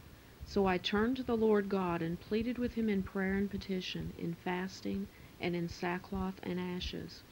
So 0.46 0.66
I 0.66 0.78
turned 0.78 1.18
to 1.18 1.24
the 1.24 1.36
Lord 1.36 1.68
God 1.68 2.02
and 2.02 2.18
pleaded 2.22 2.58
with 2.58 2.76
him 2.76 2.88
in 2.88 3.04
prayer 3.04 3.36
and 3.36 3.50
petition, 3.52 4.14
in 4.18 4.34
fasting, 4.34 5.08
and 5.42 5.54
in 5.54 5.68
sackcloth 5.68 6.40
and 6.44 6.58
ashes. 6.58 7.24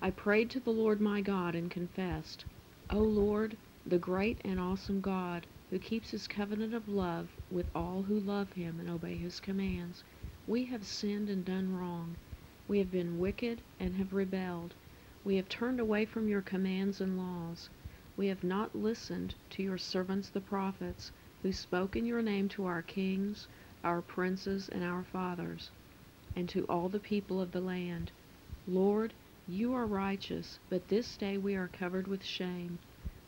I 0.00 0.12
prayed 0.12 0.48
to 0.50 0.60
the 0.60 0.70
Lord 0.70 1.00
my 1.00 1.22
God 1.22 1.56
and 1.56 1.68
confessed, 1.68 2.44
O 2.88 3.00
Lord, 3.00 3.56
the 3.84 3.98
great 3.98 4.40
and 4.44 4.60
awesome 4.60 5.00
God, 5.00 5.48
who 5.70 5.80
keeps 5.80 6.10
his 6.10 6.28
covenant 6.28 6.72
of 6.72 6.86
love 6.88 7.30
with 7.50 7.66
all 7.74 8.02
who 8.02 8.20
love 8.20 8.52
him 8.52 8.78
and 8.78 8.88
obey 8.88 9.16
his 9.16 9.40
commands, 9.40 10.04
we 10.50 10.64
have 10.64 10.84
sinned 10.84 11.30
and 11.30 11.44
done 11.44 11.72
wrong. 11.78 12.16
We 12.66 12.78
have 12.78 12.90
been 12.90 13.20
wicked 13.20 13.60
and 13.78 13.94
have 13.94 14.12
rebelled. 14.12 14.74
We 15.24 15.36
have 15.36 15.48
turned 15.48 15.78
away 15.78 16.04
from 16.06 16.28
your 16.28 16.40
commands 16.40 17.00
and 17.00 17.16
laws. 17.16 17.68
We 18.16 18.26
have 18.26 18.42
not 18.42 18.74
listened 18.74 19.32
to 19.50 19.62
your 19.62 19.78
servants 19.78 20.28
the 20.28 20.40
prophets, 20.40 21.12
who 21.44 21.52
spoke 21.52 21.94
in 21.94 22.04
your 22.04 22.20
name 22.20 22.48
to 22.48 22.64
our 22.64 22.82
kings, 22.82 23.46
our 23.84 24.02
princes, 24.02 24.68
and 24.70 24.82
our 24.82 25.04
fathers, 25.04 25.70
and 26.34 26.48
to 26.48 26.64
all 26.64 26.88
the 26.88 26.98
people 26.98 27.40
of 27.40 27.52
the 27.52 27.60
land. 27.60 28.10
Lord, 28.66 29.12
you 29.46 29.72
are 29.72 29.86
righteous, 29.86 30.58
but 30.68 30.88
this 30.88 31.16
day 31.16 31.38
we 31.38 31.54
are 31.54 31.68
covered 31.68 32.08
with 32.08 32.24
shame. 32.24 32.76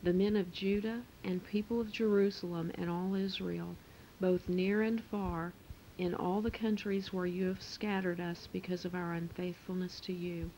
The 0.03 0.11
men 0.11 0.35
of 0.35 0.51
Judah 0.51 0.99
and 1.23 1.41
people 1.47 1.79
of 1.79 1.89
Jerusalem 1.89 2.73
and 2.75 2.89
all 2.89 3.15
Israel, 3.15 3.77
both 4.19 4.49
near 4.49 4.81
and 4.81 5.01
far, 5.01 5.53
in 5.97 6.15
all 6.15 6.41
the 6.41 6.51
countries 6.51 7.13
where 7.13 7.25
you 7.25 7.45
have 7.45 7.61
scattered 7.61 8.19
us 8.19 8.47
because 8.51 8.83
of 8.83 8.95
our 8.95 9.13
unfaithfulness 9.13 9.99
to 9.99 10.13
you. 10.13 10.49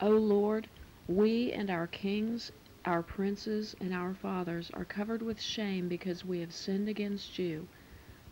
O 0.00 0.10
Lord, 0.10 0.68
we 1.06 1.52
and 1.52 1.70
our 1.70 1.86
kings, 1.86 2.50
our 2.84 3.02
princes, 3.02 3.74
and 3.80 3.94
our 3.94 4.14
fathers 4.14 4.70
are 4.74 4.84
covered 4.84 5.22
with 5.22 5.40
shame 5.40 5.88
because 5.88 6.24
we 6.24 6.40
have 6.40 6.52
sinned 6.52 6.88
against 6.88 7.38
you. 7.38 7.68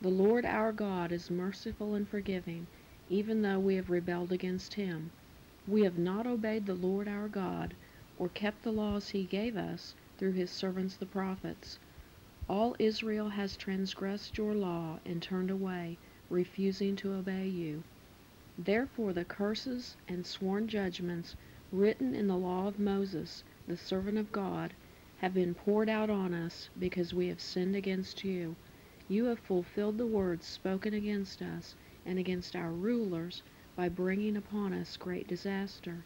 The 0.00 0.09
Lord 0.09 0.45
our 0.45 0.73
God 0.73 1.12
is 1.12 1.30
merciful 1.30 1.95
and 1.95 2.09
forgiving, 2.09 2.66
even 3.09 3.42
though 3.42 3.59
we 3.61 3.76
have 3.76 3.88
rebelled 3.88 4.33
against 4.33 4.75
him. 4.75 5.11
We 5.66 5.83
have 5.83 5.99
not 5.99 6.26
obeyed 6.26 6.66
the 6.66 6.75
Lord 6.75 7.09
our 7.09 7.28
God, 7.28 7.75
or 8.18 8.28
kept 8.28 8.62
the 8.62 8.73
laws 8.73 9.09
he 9.09 9.25
gave 9.25 9.56
us 9.56 9.95
through 10.18 10.33
his 10.33 10.50
servants 10.50 10.97
the 10.97 11.06
prophets. 11.06 11.78
All 12.49 12.76
Israel 12.78 13.28
has 13.30 13.56
transgressed 13.56 14.38
your 14.38 14.54
law 14.54 14.99
and 15.04 15.23
turned 15.23 15.50
away, 15.50 15.99
refusing 16.28 16.97
to 16.97 17.12
obey 17.14 17.47
you. 17.47 17.83
Therefore 18.59 19.12
the 19.12 19.25
curses 19.25 19.97
and 20.09 20.26
sworn 20.26 20.66
judgments 20.66 21.37
written 21.71 22.14
in 22.14 22.26
the 22.26 22.37
law 22.37 22.66
of 22.66 22.78
Moses, 22.78 23.45
the 23.66 23.76
servant 23.76 24.18
of 24.18 24.33
God, 24.33 24.75
have 25.16 25.35
been 25.35 25.54
poured 25.54 25.88
out 25.88 26.11
on 26.11 26.35
us 26.35 26.71
because 26.78 27.14
we 27.14 27.28
have 27.28 27.40
sinned 27.40 27.76
against 27.76 28.25
you. 28.25 28.56
You 29.09 29.26
have 29.26 29.38
fulfilled 29.40 29.99
the 29.99 30.06
words 30.06 30.47
spoken 30.47 30.95
against 30.95 31.42
us 31.42 31.75
and 32.04 32.18
against 32.18 32.56
our 32.56 32.73
rulers 32.73 33.42
by 33.76 33.88
bringing 33.88 34.37
upon 34.37 34.73
us 34.73 34.97
great 34.97 35.28
disaster. 35.28 36.04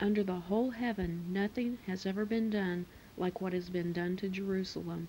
Under 0.00 0.22
the 0.22 0.40
whole 0.40 0.70
heaven 0.70 1.32
nothing 1.32 1.78
has 1.86 2.04
ever 2.04 2.26
been 2.26 2.50
done 2.50 2.86
like 3.16 3.40
what 3.40 3.52
has 3.52 3.70
been 3.70 3.92
done 3.92 4.16
to 4.16 4.28
Jerusalem. 4.28 5.08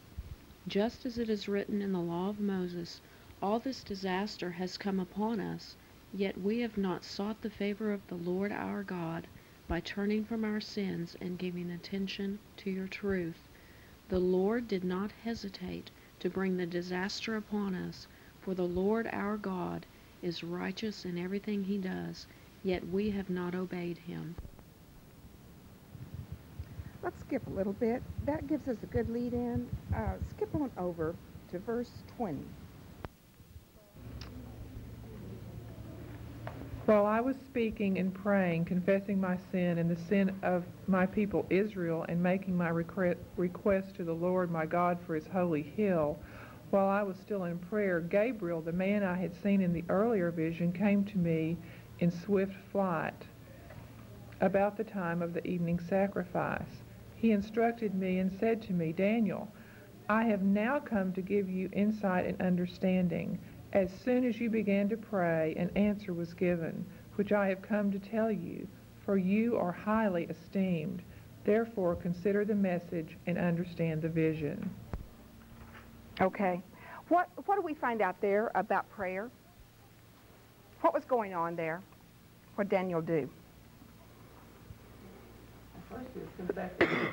Just 0.68 1.06
as 1.06 1.18
it 1.18 1.30
is 1.30 1.48
written 1.48 1.82
in 1.82 1.92
the 1.92 2.00
law 2.00 2.30
of 2.30 2.40
Moses, 2.40 3.02
all 3.42 3.60
this 3.60 3.84
disaster 3.84 4.50
has 4.52 4.78
come 4.78 5.00
upon 5.00 5.40
us, 5.40 5.76
yet 6.14 6.40
we 6.42 6.60
have 6.60 6.78
not 6.78 7.04
sought 7.04 7.42
the 7.42 7.50
favor 7.50 7.94
of 7.94 8.02
the 8.08 8.16
Lord 8.16 8.52
our 8.52 8.84
God 8.84 9.28
by 9.68 9.80
turning 9.80 10.24
from 10.24 10.44
our 10.44 10.60
sins 10.60 11.16
and 11.22 11.38
giving 11.38 11.70
attention 11.70 12.40
to 12.58 12.72
your 12.72 12.88
truth. 12.88 13.48
The 14.10 14.20
Lord 14.20 14.68
did 14.68 14.84
not 14.84 15.12
hesitate 15.12 15.92
to 16.20 16.30
bring 16.30 16.58
the 16.58 16.66
disaster 16.66 17.36
upon 17.36 17.76
us, 17.76 18.08
for 18.42 18.56
the 18.56 18.68
Lord 18.68 19.08
our 19.12 19.38
God 19.38 19.86
is 20.24 20.44
righteous 20.44 21.06
in 21.06 21.18
everything 21.18 21.64
he 21.64 21.78
does, 21.78 22.26
yet 22.64 22.88
we 22.90 23.12
have 23.12 23.30
not 23.30 23.54
obeyed 23.54 23.98
him. 23.98 24.36
Let's 27.04 27.20
skip 27.20 27.46
a 27.48 27.52
little 27.52 27.74
bit. 27.74 28.02
That 28.26 28.48
gives 28.48 28.68
us 28.68 28.78
a 28.82 28.88
good 28.88 29.10
lead 29.10 29.34
in. 29.34 29.68
Uh, 29.94 30.16
skip 30.36 30.54
on 30.56 30.72
over 30.78 31.14
to 31.52 31.60
verse 31.60 31.92
20. 32.18 32.40
While 36.88 37.06
I 37.06 37.20
was 37.20 37.36
speaking 37.46 37.98
and 37.98 38.14
praying, 38.14 38.64
confessing 38.64 39.20
my 39.20 39.38
sin 39.52 39.78
and 39.78 39.92
the 39.92 40.02
sin 40.04 40.34
of 40.42 40.64
my 40.88 41.06
people 41.06 41.46
Israel, 41.50 42.06
and 42.08 42.24
making 42.24 42.56
my 42.56 42.70
request 42.70 43.96
to 43.96 44.06
the 44.06 44.14
Lord 44.14 44.50
my 44.50 44.66
God 44.66 44.98
for 45.06 45.14
his 45.14 45.28
holy 45.28 45.64
hill, 45.64 46.18
while 46.70 46.88
I 46.88 47.04
was 47.04 47.18
still 47.18 47.44
in 47.44 47.60
prayer, 47.60 48.00
Gabriel, 48.00 48.62
the 48.62 48.72
man 48.72 49.04
I 49.04 49.18
had 49.18 49.36
seen 49.44 49.60
in 49.60 49.74
the 49.74 49.84
earlier 49.90 50.32
vision, 50.32 50.72
came 50.72 51.04
to 51.04 51.18
me 51.18 51.58
in 52.00 52.10
swift 52.10 52.56
flight 52.72 53.26
about 54.40 54.78
the 54.78 54.86
time 54.86 55.22
of 55.22 55.34
the 55.34 55.46
evening 55.46 55.82
sacrifice. 55.82 56.84
He 57.18 57.32
instructed 57.32 57.96
me 57.96 58.20
and 58.20 58.32
said 58.40 58.62
to 58.62 58.72
me, 58.72 58.94
Daniel, 58.94 59.52
I 60.08 60.24
have 60.24 60.42
now 60.42 60.80
come 60.80 61.12
to 61.14 61.22
give 61.22 61.50
you 61.50 61.70
insight 61.74 62.28
and 62.28 62.42
understanding. 62.42 63.40
As 63.74 63.90
soon 64.04 64.26
as 64.26 64.40
you 64.40 64.50
began 64.50 64.88
to 64.90 64.98
pray, 64.98 65.54
an 65.58 65.70
answer 65.76 66.14
was 66.14 66.34
given, 66.34 66.86
which 67.16 67.32
I 67.32 67.48
have 67.50 67.62
come 67.62 67.92
to 67.92 68.00
tell 68.00 68.32
you, 68.32 68.68
for 69.06 69.18
you 69.18 69.58
are 69.58 69.72
highly 69.72 70.26
esteemed. 70.26 71.02
Therefore, 71.44 71.96
consider 71.96 72.46
the 72.46 72.56
message 72.56 73.18
and 73.26 73.38
understand 73.38 74.02
the 74.02 74.10
vision. 74.10 74.70
Okay. 76.20 76.62
What, 77.10 77.30
what 77.46 77.56
do 77.56 77.62
we 77.62 77.74
find 77.74 78.02
out 78.02 78.20
there 78.22 78.52
about 78.56 78.90
prayer? 78.90 79.30
What 80.82 80.94
was 80.94 81.06
going 81.06 81.34
on 81.34 81.56
there? 81.56 81.82
What 82.56 82.70
did 82.70 82.76
Daniel 82.76 83.02
do? 83.02 83.30
First 85.90 86.08
is 86.16 86.28
confessing. 86.38 87.08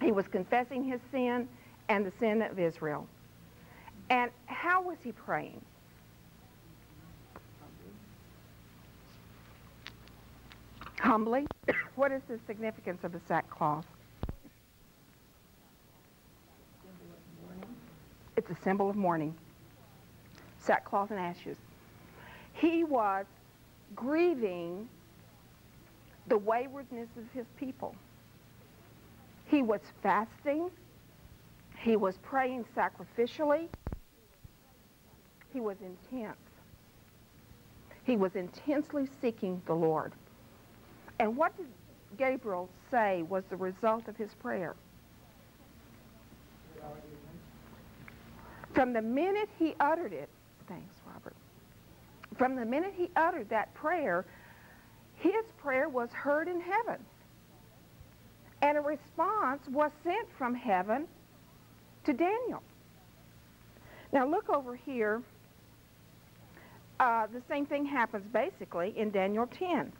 He 0.00 0.12
was 0.12 0.26
confessing 0.28 0.84
his 0.84 1.00
sin 1.10 1.48
and 1.88 2.06
the 2.06 2.12
sin 2.18 2.42
of 2.42 2.58
Israel. 2.58 3.06
And 4.12 4.30
how 4.44 4.82
was 4.82 4.98
he 5.02 5.10
praying? 5.10 5.58
Humbly. 11.00 11.46
What 11.94 12.12
is 12.12 12.20
the 12.28 12.38
significance 12.46 13.04
of 13.04 13.12
the 13.12 13.20
sackcloth? 13.26 13.86
It's 18.36 18.50
a 18.50 18.56
symbol 18.62 18.90
of 18.90 18.96
mourning. 18.96 19.34
Sackcloth 20.58 21.10
and 21.10 21.18
ashes. 21.18 21.56
He 22.52 22.84
was 22.84 23.24
grieving 23.96 24.90
the 26.26 26.36
waywardness 26.36 27.08
of 27.16 27.24
his 27.32 27.46
people. 27.56 27.96
He 29.46 29.62
was 29.62 29.80
fasting. 30.02 30.70
He 31.78 31.96
was 31.96 32.18
praying 32.18 32.66
sacrificially. 32.76 33.68
He 35.52 35.60
was 35.60 35.76
intense. 35.80 36.36
He 38.04 38.16
was 38.16 38.34
intensely 38.34 39.08
seeking 39.20 39.62
the 39.66 39.74
Lord. 39.74 40.12
And 41.20 41.36
what 41.36 41.56
did 41.56 41.66
Gabriel 42.18 42.68
say 42.90 43.22
was 43.28 43.44
the 43.48 43.56
result 43.56 44.08
of 44.08 44.16
his 44.16 44.34
prayer? 44.34 44.74
From 48.74 48.92
the 48.92 49.02
minute 49.02 49.48
he 49.58 49.74
uttered 49.78 50.12
it, 50.12 50.28
thanks, 50.66 50.94
Robert. 51.06 51.36
From 52.38 52.56
the 52.56 52.64
minute 52.64 52.94
he 52.96 53.10
uttered 53.14 53.48
that 53.50 53.72
prayer, 53.74 54.24
his 55.16 55.44
prayer 55.58 55.88
was 55.88 56.10
heard 56.10 56.48
in 56.48 56.60
heaven. 56.60 56.98
And 58.62 58.78
a 58.78 58.80
response 58.80 59.62
was 59.68 59.90
sent 60.02 60.26
from 60.38 60.54
heaven 60.54 61.06
to 62.04 62.12
Daniel. 62.12 62.62
Now 64.12 64.26
look 64.26 64.48
over 64.48 64.74
here. 64.74 65.22
Uh, 67.02 67.26
the 67.32 67.42
same 67.48 67.66
thing 67.66 67.84
happens 67.84 68.24
basically 68.32 68.96
in 68.96 69.10
Daniel 69.10 69.48
10. 69.48 69.92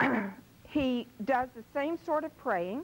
he 0.70 1.06
does 1.26 1.50
the 1.54 1.62
same 1.74 1.98
sort 2.06 2.24
of 2.24 2.34
praying, 2.38 2.82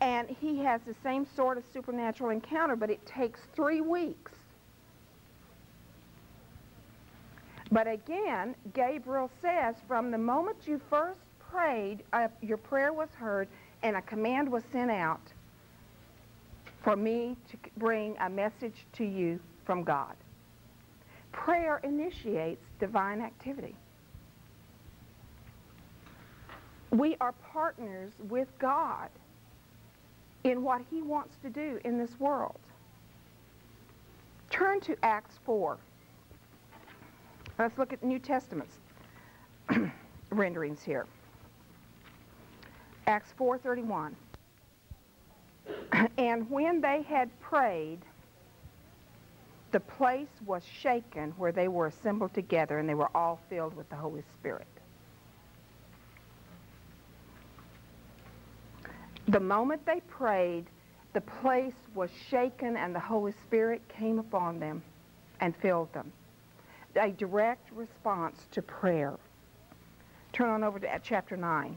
and 0.00 0.28
he 0.40 0.56
has 0.60 0.80
the 0.86 0.94
same 1.02 1.26
sort 1.34 1.58
of 1.58 1.64
supernatural 1.72 2.30
encounter, 2.30 2.76
but 2.76 2.88
it 2.88 3.04
takes 3.04 3.40
three 3.56 3.80
weeks. 3.80 4.30
But 7.72 7.88
again, 7.88 8.54
Gabriel 8.74 9.32
says, 9.42 9.74
from 9.88 10.12
the 10.12 10.18
moment 10.18 10.58
you 10.66 10.80
first 10.88 11.18
prayed, 11.50 12.04
uh, 12.12 12.28
your 12.42 12.58
prayer 12.58 12.92
was 12.92 13.08
heard, 13.16 13.48
and 13.82 13.96
a 13.96 14.02
command 14.02 14.48
was 14.48 14.62
sent 14.70 14.92
out 14.92 15.32
for 16.84 16.94
me 16.94 17.36
to 17.50 17.56
bring 17.76 18.16
a 18.20 18.30
message 18.30 18.86
to 18.92 19.04
you 19.04 19.40
from 19.66 19.82
God. 19.82 20.14
Prayer 21.32 21.80
initiates 21.84 22.64
divine 22.78 23.20
activity. 23.20 23.74
We 26.90 27.16
are 27.20 27.32
partners 27.52 28.12
with 28.28 28.48
God 28.58 29.10
in 30.44 30.62
what 30.62 30.80
he 30.90 31.02
wants 31.02 31.36
to 31.42 31.50
do 31.50 31.78
in 31.84 31.98
this 31.98 32.18
world. 32.18 32.60
Turn 34.50 34.80
to 34.80 34.96
Acts 35.02 35.38
4. 35.44 35.78
Let's 37.58 37.76
look 37.76 37.92
at 37.92 38.00
the 38.00 38.06
New 38.06 38.18
Testament's 38.18 38.78
renderings 40.30 40.82
here. 40.82 41.06
Acts 43.06 43.32
4:31. 43.38 44.12
and 46.18 46.48
when 46.50 46.80
they 46.80 47.02
had 47.02 47.28
prayed, 47.40 47.98
the 49.70 49.80
place 49.80 50.28
was 50.46 50.62
shaken 50.64 51.32
where 51.36 51.52
they 51.52 51.68
were 51.68 51.86
assembled 51.86 52.34
together, 52.34 52.78
and 52.78 52.88
they 52.88 52.94
were 52.94 53.14
all 53.16 53.40
filled 53.48 53.74
with 53.76 53.88
the 53.90 53.96
Holy 53.96 54.22
Spirit. 54.34 54.66
The 59.28 59.40
moment 59.40 59.84
they 59.84 60.00
prayed, 60.08 60.66
the 61.12 61.20
place 61.20 61.74
was 61.94 62.10
shaken, 62.30 62.76
and 62.76 62.94
the 62.94 63.00
Holy 63.00 63.32
Spirit 63.44 63.82
came 63.88 64.18
upon 64.18 64.58
them 64.58 64.82
and 65.40 65.54
filled 65.56 65.92
them 65.92 66.12
a 66.96 67.10
direct 67.10 67.70
response 67.72 68.46
to 68.52 68.62
prayer. 68.62 69.14
Turn 70.32 70.48
on 70.48 70.64
over 70.64 70.78
to 70.78 71.00
chapter 71.02 71.36
9, 71.36 71.76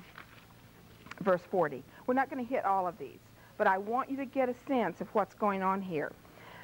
verse 1.22 1.42
40. 1.50 1.84
We're 2.08 2.14
not 2.14 2.30
going 2.30 2.46
to 2.46 2.50
hit 2.50 2.66
all 2.66 2.88
of 2.88 2.98
these, 2.98 3.20
but 3.58 3.68
I 3.68 3.78
want 3.78 4.10
you 4.10 4.18
to 4.18 4.26
get 4.26 4.50
a 4.50 4.56
sense 4.68 5.02
of 5.02 5.08
what's 5.14 5.36
going 5.36 5.64
on 5.64 5.82
here. 5.82 6.12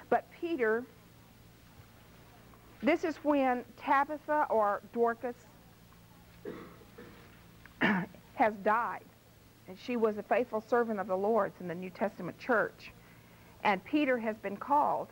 But 0.10 0.26
Peter, 0.32 0.84
this 2.82 3.04
is 3.04 3.16
when 3.18 3.64
Tabitha 3.78 4.48
or 4.50 4.82
Dorcas 4.94 5.36
has 7.82 8.54
died. 8.64 9.04
And 9.68 9.78
she 9.78 9.98
was 9.98 10.18
a 10.18 10.24
faithful 10.24 10.64
servant 10.70 11.00
of 11.00 11.08
the 11.08 11.18
Lord's 11.18 11.60
in 11.60 11.68
the 11.68 11.76
New 11.76 11.90
Testament 11.90 12.38
church. 12.40 12.92
And 13.64 13.84
Peter 13.84 14.18
has 14.18 14.38
been 14.38 14.56
called 14.56 15.08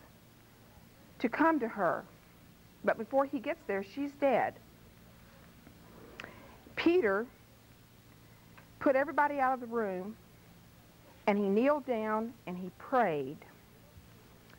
to 1.20 1.28
come 1.28 1.60
to 1.60 1.68
her 1.68 2.06
but 2.86 3.00
before 3.00 3.26
he 3.26 3.40
gets 3.40 3.60
there, 3.66 3.84
she's 3.84 4.12
dead. 4.22 4.54
Peter 6.76 7.26
put 8.80 8.96
everybody 8.96 9.40
out 9.40 9.56
of 9.56 9.60
the 9.60 9.66
room 9.66 10.16
and 11.26 11.38
he 11.40 11.50
kneeled 11.50 11.88
down 11.88 12.32
and 12.46 12.56
he 12.56 12.70
prayed, 12.78 13.38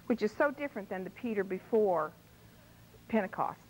which 0.06 0.22
is 0.22 0.32
so 0.36 0.50
different 0.50 0.88
than 0.88 1.04
the 1.04 1.10
Peter 1.10 1.44
before 1.44 2.10
Pentecost. 3.08 3.60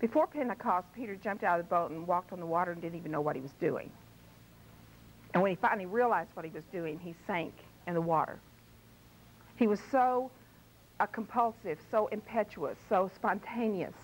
Before 0.00 0.26
Pentecost, 0.26 0.86
Peter 0.94 1.16
jumped 1.16 1.44
out 1.44 1.60
of 1.60 1.66
the 1.66 1.70
boat 1.70 1.90
and 1.90 2.06
walked 2.06 2.32
on 2.32 2.40
the 2.40 2.46
water 2.46 2.72
and 2.72 2.80
didn't 2.82 2.98
even 2.98 3.12
know 3.12 3.20
what 3.20 3.36
he 3.36 3.42
was 3.42 3.52
doing. 3.60 3.90
And 5.34 5.42
when 5.42 5.50
he 5.52 5.56
finally 5.56 5.86
realized 5.86 6.30
what 6.34 6.44
he 6.44 6.50
was 6.50 6.64
doing, 6.72 6.98
he 6.98 7.14
sank 7.26 7.54
in 7.86 7.94
the 7.94 8.00
water. 8.00 8.40
He 9.56 9.66
was 9.66 9.80
so 9.90 10.30
a 11.00 11.06
compulsive, 11.06 11.78
so 11.90 12.08
impetuous, 12.08 12.78
so 12.88 13.10
spontaneous 13.14 13.94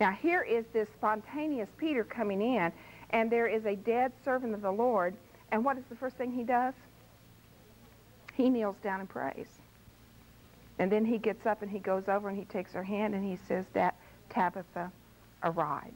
Now, 0.00 0.12
here 0.12 0.42
is 0.42 0.66
this 0.72 0.88
spontaneous 0.90 1.68
Peter 1.76 2.04
coming 2.04 2.42
in, 2.42 2.72
and 3.10 3.30
there 3.30 3.46
is 3.46 3.66
a 3.66 3.76
dead 3.76 4.12
servant 4.24 4.54
of 4.54 4.62
the 4.62 4.72
Lord, 4.72 5.14
and 5.52 5.64
what 5.64 5.78
is 5.78 5.84
the 5.90 5.96
first 5.96 6.16
thing 6.16 6.32
he 6.32 6.44
does? 6.44 6.74
He 8.34 8.50
kneels 8.50 8.76
down 8.82 9.00
and 9.00 9.08
prays. 9.08 9.59
And 10.80 10.90
then 10.90 11.04
he 11.04 11.18
gets 11.18 11.44
up 11.44 11.60
and 11.60 11.70
he 11.70 11.78
goes 11.78 12.08
over 12.08 12.30
and 12.30 12.38
he 12.38 12.46
takes 12.46 12.72
her 12.72 12.82
hand 12.82 13.14
and 13.14 13.22
he 13.22 13.36
says 13.46 13.66
that 13.74 13.94
Tabitha 14.30 14.90
arise. 15.42 15.92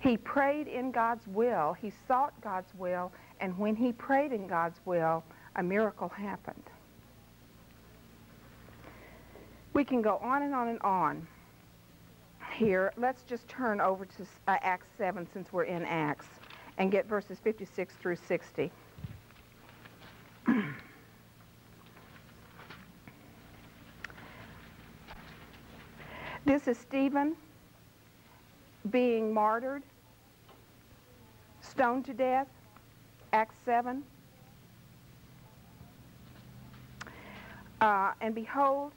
He 0.00 0.16
prayed 0.16 0.66
in 0.66 0.90
God's 0.90 1.24
will. 1.28 1.74
He 1.74 1.92
sought 2.08 2.32
God's 2.40 2.74
will. 2.74 3.12
And 3.38 3.56
when 3.56 3.76
he 3.76 3.92
prayed 3.92 4.32
in 4.32 4.48
God's 4.48 4.80
will, 4.84 5.22
a 5.54 5.62
miracle 5.62 6.08
happened. 6.08 6.64
We 9.74 9.84
can 9.84 10.02
go 10.02 10.16
on 10.16 10.42
and 10.42 10.56
on 10.56 10.68
and 10.68 10.82
on 10.82 11.24
here. 12.56 12.92
Let's 12.96 13.22
just 13.22 13.46
turn 13.46 13.80
over 13.80 14.06
to 14.06 14.22
uh, 14.48 14.56
Acts 14.60 14.88
7 14.98 15.28
since 15.32 15.52
we're 15.52 15.64
in 15.64 15.84
Acts 15.84 16.26
and 16.78 16.90
get 16.90 17.06
verses 17.06 17.38
56 17.44 17.94
through 17.94 18.16
60. 18.16 18.72
this 26.44 26.68
is 26.68 26.78
Stephen 26.78 27.34
being 28.90 29.32
martyred, 29.32 29.82
stoned 31.60 32.04
to 32.06 32.14
death, 32.14 32.48
Acts 33.32 33.54
7. 33.64 34.02
Uh, 37.80 38.12
and 38.20 38.34
behold, 38.34 38.92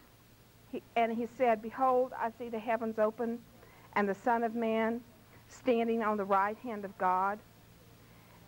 he, 0.71 0.81
and 0.95 1.11
he 1.11 1.27
said, 1.37 1.61
Behold, 1.61 2.13
I 2.17 2.31
see 2.37 2.49
the 2.49 2.59
heavens 2.59 2.97
open, 2.97 3.39
and 3.93 4.09
the 4.09 4.15
Son 4.15 4.43
of 4.43 4.55
Man 4.55 5.01
standing 5.47 6.01
on 6.01 6.17
the 6.17 6.25
right 6.25 6.57
hand 6.57 6.85
of 6.85 6.97
God. 6.97 7.37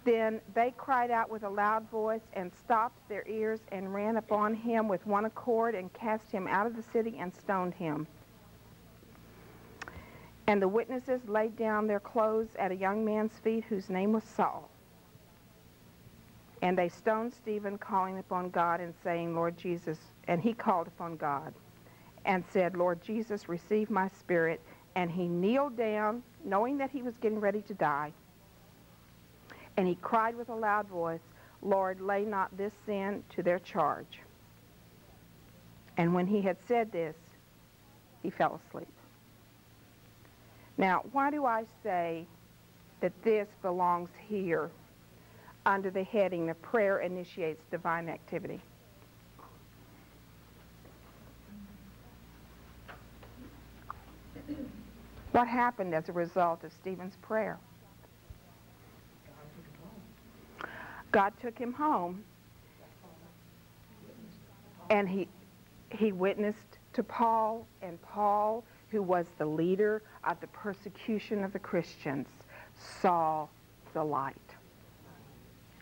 Then 0.06 0.42
they 0.54 0.74
cried 0.78 1.12
out 1.12 1.30
with 1.30 1.44
a 1.44 1.50
loud 1.50 1.90
voice 1.90 2.24
and 2.34 2.52
stopped 2.54 3.08
their 3.08 3.26
ears 3.28 3.62
and 3.72 3.94
ran 3.94 4.18
upon 4.18 4.54
him 4.54 4.88
with 4.88 5.06
one 5.08 5.26
accord 5.26 5.76
and 5.76 5.92
cast 5.94 6.30
him 6.30 6.48
out 6.48 6.68
of 6.68 6.76
the 6.76 6.84
city 6.84 7.18
and 7.20 7.34
stoned 7.34 7.74
him. 7.74 8.06
And 10.48 10.62
the 10.62 10.68
witnesses 10.68 11.22
laid 11.28 11.56
down 11.56 11.88
their 11.88 12.02
clothes 12.02 12.50
at 12.60 12.72
a 12.72 12.76
young 12.76 13.06
man's 13.06 13.32
feet 13.44 13.64
whose 13.70 13.90
name 13.90 14.12
was 14.12 14.26
Saul. 14.26 14.70
And 16.62 16.78
they 16.78 16.90
stoned 16.90 17.34
Stephen, 17.34 17.78
calling 17.78 18.20
upon 18.20 18.50
God 18.50 18.82
and 18.82 18.94
saying, 19.04 19.36
Lord 19.36 19.58
Jesus, 19.58 20.00
and 20.28 20.42
he 20.42 20.54
called 20.54 20.88
upon 20.88 21.16
God 21.16 21.54
and 22.26 22.44
said, 22.52 22.76
Lord 22.76 23.02
Jesus, 23.02 23.48
receive 23.48 23.90
my 23.90 24.08
spirit. 24.08 24.62
And 24.96 25.10
he 25.12 25.28
kneeled 25.28 25.78
down, 25.78 26.24
knowing 26.44 26.78
that 26.78 26.92
he 26.92 27.02
was 27.02 27.16
getting 27.18 27.40
ready 27.40 27.62
to 27.64 27.74
die. 27.74 28.12
And 29.78 29.88
he 29.88 29.96
cried 29.96 30.36
with 30.36 30.50
a 30.50 30.56
loud 30.56 30.88
voice, 30.88 31.22
Lord, 31.62 32.02
lay 32.02 32.26
not 32.26 32.56
this 32.58 32.74
sin 32.86 33.24
to 33.36 33.42
their 33.42 33.60
charge. 33.60 34.20
And 35.98 36.14
when 36.14 36.28
he 36.28 36.42
had 36.42 36.58
said 36.68 36.92
this, 36.92 37.16
he 38.22 38.30
fell 38.30 38.60
asleep. 38.68 38.88
Now, 40.78 41.04
why 41.12 41.30
do 41.30 41.46
I 41.46 41.66
say 41.84 42.26
that 43.02 43.12
this 43.24 43.48
belongs 43.62 44.10
here 44.28 44.72
under 45.66 45.92
the 45.92 46.04
heading 46.04 46.50
of 46.50 46.62
prayer 46.62 47.00
initiates 47.00 47.62
divine 47.70 48.10
activity? 48.10 48.60
What 55.32 55.48
happened 55.48 55.96
as 55.96 56.10
a 56.10 56.12
result 56.12 56.64
of 56.64 56.72
Stephen's 56.74 57.16
prayer? 57.22 57.58
God 61.14 61.32
took 61.40 61.58
him 61.58 61.72
home 61.72 62.24
and 64.90 65.08
he, 65.08 65.28
he 65.92 66.12
witnessed 66.12 66.78
to 66.94 67.04
Paul, 67.04 67.66
and 67.82 68.02
Paul, 68.02 68.64
who 68.90 69.02
was 69.02 69.26
the 69.38 69.46
leader 69.46 70.02
of 70.24 70.40
the 70.42 70.48
persecution 70.48 71.44
of 71.44 71.54
the 71.54 71.60
Christians, 71.60 72.28
saw 73.02 73.48
the 73.94 74.04
light. 74.04 74.36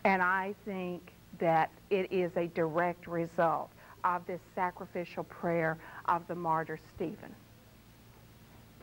And 0.04 0.22
I 0.22 0.54
think 0.64 1.12
that 1.38 1.70
it 1.90 2.10
is 2.12 2.30
a 2.36 2.46
direct 2.48 3.06
result 3.06 3.70
of 4.04 4.26
this 4.26 4.40
sacrificial 4.54 5.24
prayer 5.24 5.78
of 6.06 6.26
the 6.28 6.34
martyr 6.34 6.78
Stephen. 6.94 7.34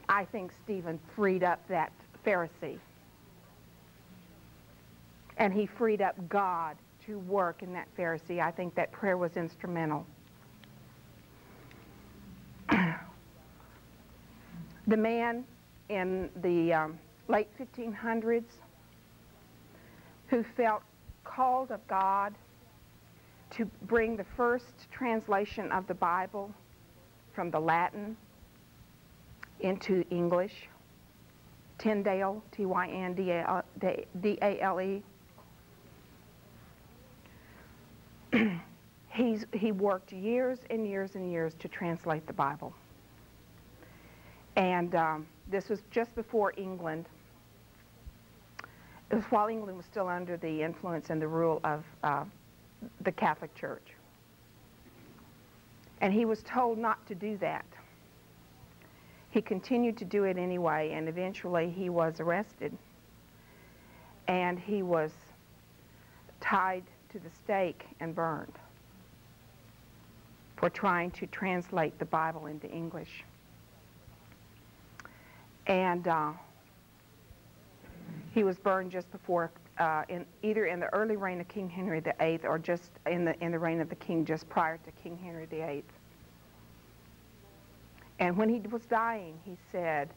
I 0.07 0.25
think 0.25 0.51
Stephen 0.63 0.99
freed 1.15 1.43
up 1.43 1.59
that 1.67 1.91
Pharisee. 2.25 2.79
And 5.39 5.54
he 5.54 5.65
freed 5.65 6.02
up 6.02 6.15
God 6.30 6.78
to 7.06 7.19
work 7.19 7.63
in 7.63 7.73
that 7.73 7.88
Pharisee. 7.97 8.39
I 8.39 8.52
think 8.52 8.75
that 8.75 8.91
prayer 8.91 9.17
was 9.17 9.38
instrumental. 9.38 10.06
the 12.69 12.97
man 14.97 15.45
in 15.89 16.30
the 16.41 16.73
um, 16.73 16.99
late 17.28 17.49
1500s 17.58 18.43
who 20.28 20.43
felt 20.56 20.84
called 21.23 21.71
of 21.71 21.86
God 21.88 22.36
to 23.52 23.65
bring 23.84 24.15
the 24.15 24.25
first 24.38 24.91
translation 24.91 25.71
of 25.71 25.88
the 25.88 25.95
Bible 25.95 26.54
from 27.34 27.49
the 27.49 27.60
Latin 27.60 28.15
into 29.62 30.04
English. 30.10 30.67
Tyndale, 31.78 32.43
T-Y-N-D-A-L-E. 32.52 33.63
He's, 39.11 39.45
he 39.53 39.71
worked 39.71 40.13
years 40.13 40.59
and 40.69 40.87
years 40.87 41.15
and 41.15 41.31
years 41.31 41.53
to 41.59 41.67
translate 41.67 42.25
the 42.27 42.33
Bible. 42.33 42.73
And 44.55 44.95
um, 44.95 45.27
this 45.49 45.69
was 45.69 45.81
just 45.91 46.13
before 46.15 46.53
England. 46.57 47.05
It 49.11 49.15
was 49.15 49.23
while 49.25 49.47
England 49.47 49.77
was 49.77 49.85
still 49.85 50.07
under 50.07 50.37
the 50.37 50.61
influence 50.61 51.09
and 51.09 51.21
the 51.21 51.27
rule 51.27 51.59
of 51.63 51.83
uh, 52.03 52.25
the 53.01 53.11
Catholic 53.11 53.53
Church. 53.55 53.95
And 56.01 56.13
he 56.13 56.25
was 56.25 56.43
told 56.43 56.77
not 56.77 57.05
to 57.07 57.15
do 57.15 57.37
that. 57.37 57.65
He 59.31 59.41
continued 59.41 59.97
to 59.97 60.05
do 60.05 60.23
it 60.23 60.37
anyway, 60.37 60.91
and 60.93 61.07
eventually 61.07 61.69
he 61.69 61.89
was 61.89 62.19
arrested. 62.19 62.75
And 64.27 64.59
he 64.59 64.81
was 64.81 65.11
tied 66.39 66.83
to 67.12 67.19
the 67.19 67.30
stake 67.43 67.86
and 68.00 68.13
burned 68.13 68.54
for 70.58 70.69
trying 70.69 71.10
to 71.12 71.26
translate 71.28 71.98
the 72.00 72.06
Bible 72.06 72.48
into 72.48 72.69
English. 72.69 73.24
And 75.67 76.08
uh, 76.08 76.32
he 78.34 78.43
was 78.43 78.58
burned 78.58 78.91
just 78.91 79.10
before, 79.12 79.52
uh, 79.78 80.04
in, 80.10 80.26
either 80.43 80.65
in 80.65 80.80
the 80.80 80.93
early 80.93 81.15
reign 81.15 81.39
of 81.39 81.48
King 81.48 81.69
Henry 81.69 82.02
VIII 82.02 82.41
or 82.43 82.60
just 82.60 82.91
in 83.06 83.26
the, 83.26 83.41
in 83.43 83.52
the 83.52 83.60
reign 83.60 83.80
of 83.80 83.89
the 83.89 83.95
king 83.95 84.26
just 84.26 84.50
prior 84.50 84.78
to 84.78 84.91
King 85.04 85.17
Henry 85.17 85.45
VIII. 85.45 85.84
And 88.19 88.36
when 88.36 88.50
he 88.50 88.60
was 88.69 88.86
dying, 88.86 89.39
he 89.45 89.56
said, 89.72 90.10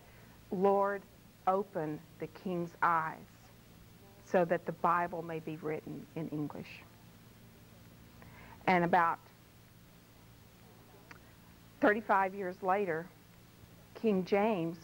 Lord, 0.51 1.03
open 1.47 2.01
the 2.19 2.27
king's 2.29 2.71
eyes 2.83 3.32
so 4.33 4.47
that 4.47 4.65
the 4.65 4.73
Bible 4.73 5.23
may 5.23 5.39
be 5.39 5.57
written 5.57 6.05
in 6.17 6.29
English. 6.31 6.81
And 8.67 8.83
about 8.83 9.19
35 11.83 12.35
years 12.35 12.57
later, 12.63 13.07
King 13.95 14.25
James 14.25 14.79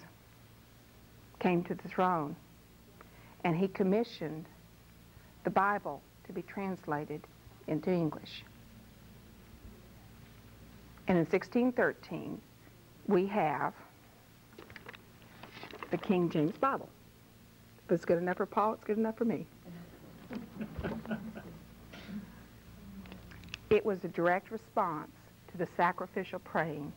came 1.41 1.65
to 1.65 1.75
the 1.75 1.89
throne 1.89 2.37
and 3.45 3.57
he 3.57 3.69
commissioned 3.69 4.45
the 5.45 5.51
Bible 5.51 6.03
to 6.27 6.33
be 6.33 6.43
translated 6.43 7.23
into 7.69 7.91
English. 7.91 8.45
And 11.07 11.17
in 11.17 11.25
1613, 11.25 12.39
we 13.07 13.27
have 13.27 13.73
the 15.91 15.97
King 15.97 16.29
James 16.29 16.57
Bible. 16.59 16.89
If 17.89 17.93
it's 17.93 18.05
good 18.05 18.19
enough 18.19 18.37
for 18.37 18.45
Paul, 18.45 18.75
it's 18.75 18.85
good 18.85 18.99
enough 18.99 19.17
for 19.17 19.25
me. 19.25 19.47
it 23.71 23.87
was 23.87 24.05
a 24.05 24.09
direct 24.09 24.51
response 24.51 25.11
to 25.51 25.57
the 25.57 25.67
sacrificial 25.75 26.39
praying 26.41 26.93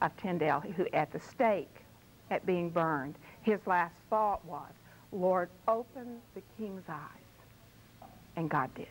of 0.00 0.16
Tyndale, 0.16 0.60
who 0.60 0.86
at 0.94 1.12
the 1.12 1.20
stake, 1.20 1.84
at 2.30 2.46
being 2.46 2.70
burned, 2.70 3.16
his 3.42 3.60
last 3.66 3.94
thought 4.08 4.42
was, 4.46 4.72
Lord, 5.12 5.50
open 5.68 6.16
the 6.34 6.40
king's 6.56 6.84
eyes. 6.88 8.08
And 8.36 8.48
God 8.48 8.74
did. 8.74 8.86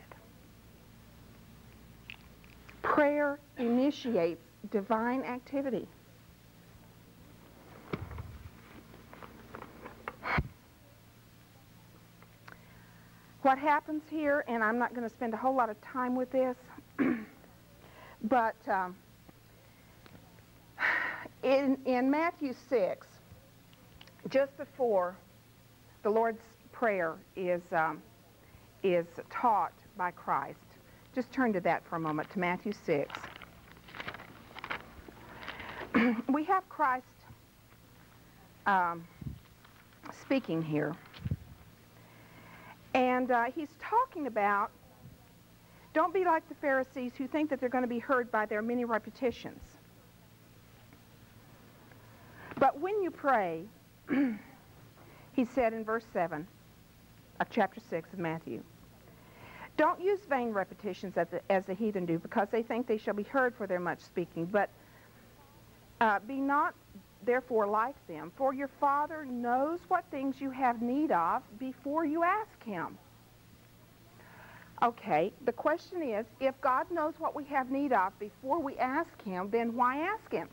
Prayer 2.82 3.40
initiates 3.58 4.44
divine 4.70 5.22
activity. 5.24 5.88
What 13.52 13.58
happens 13.58 14.02
here, 14.08 14.46
and 14.48 14.64
I'm 14.64 14.78
not 14.78 14.94
going 14.94 15.06
to 15.06 15.14
spend 15.14 15.34
a 15.34 15.36
whole 15.36 15.54
lot 15.54 15.68
of 15.68 15.78
time 15.82 16.16
with 16.16 16.32
this, 16.32 16.56
but 18.24 18.56
um, 18.66 18.96
in, 21.42 21.76
in 21.84 22.10
Matthew 22.10 22.54
6, 22.70 23.06
just 24.30 24.56
before 24.56 25.14
the 26.02 26.08
Lord's 26.08 26.40
Prayer 26.72 27.16
is, 27.36 27.60
um, 27.72 28.00
is 28.82 29.04
taught 29.28 29.74
by 29.98 30.12
Christ, 30.12 30.64
just 31.14 31.30
turn 31.30 31.52
to 31.52 31.60
that 31.60 31.82
for 31.86 31.96
a 31.96 32.00
moment, 32.00 32.30
to 32.30 32.38
Matthew 32.38 32.72
6. 32.86 33.12
we 36.32 36.42
have 36.44 36.66
Christ 36.70 37.04
um, 38.64 39.06
speaking 40.22 40.62
here. 40.62 40.96
And 42.94 43.30
uh, 43.30 43.44
he's 43.54 43.70
talking 43.80 44.26
about 44.26 44.70
don't 45.94 46.14
be 46.14 46.24
like 46.24 46.48
the 46.48 46.54
Pharisees 46.54 47.12
who 47.16 47.26
think 47.26 47.50
that 47.50 47.60
they're 47.60 47.68
going 47.68 47.84
to 47.84 47.88
be 47.88 47.98
heard 47.98 48.30
by 48.30 48.46
their 48.46 48.62
many 48.62 48.84
repetitions. 48.84 49.60
But 52.58 52.80
when 52.80 53.02
you 53.02 53.10
pray, 53.10 53.64
he 55.32 55.44
said 55.44 55.72
in 55.74 55.84
verse 55.84 56.04
7 56.12 56.46
of 57.40 57.50
chapter 57.50 57.80
6 57.90 58.12
of 58.12 58.18
Matthew, 58.18 58.62
don't 59.76 60.00
use 60.00 60.20
vain 60.28 60.52
repetitions 60.52 61.16
as 61.16 61.28
the, 61.28 61.40
as 61.50 61.64
the 61.64 61.74
heathen 61.74 62.06
do, 62.06 62.18
because 62.18 62.48
they 62.50 62.62
think 62.62 62.86
they 62.86 62.98
shall 62.98 63.14
be 63.14 63.22
heard 63.22 63.54
for 63.54 63.66
their 63.66 63.80
much 63.80 64.00
speaking. 64.00 64.46
But 64.46 64.70
uh, 66.00 66.20
be 66.20 66.36
not 66.36 66.74
therefore 67.24 67.66
like 67.66 67.94
them, 68.06 68.32
for 68.36 68.52
your 68.52 68.68
Father 68.80 69.24
knows 69.24 69.78
what 69.88 70.04
things 70.10 70.40
you 70.40 70.50
have 70.50 70.82
need 70.82 71.12
of 71.12 71.42
before 71.58 72.04
you 72.04 72.22
ask 72.22 72.62
him. 72.64 72.98
Okay, 74.82 75.32
the 75.44 75.52
question 75.52 76.02
is, 76.02 76.26
if 76.40 76.60
God 76.60 76.90
knows 76.90 77.14
what 77.18 77.36
we 77.36 77.44
have 77.44 77.70
need 77.70 77.92
of 77.92 78.18
before 78.18 78.58
we 78.58 78.76
ask 78.78 79.22
him, 79.22 79.48
then 79.50 79.76
why 79.76 79.98
ask 79.98 80.32
him? 80.32 80.48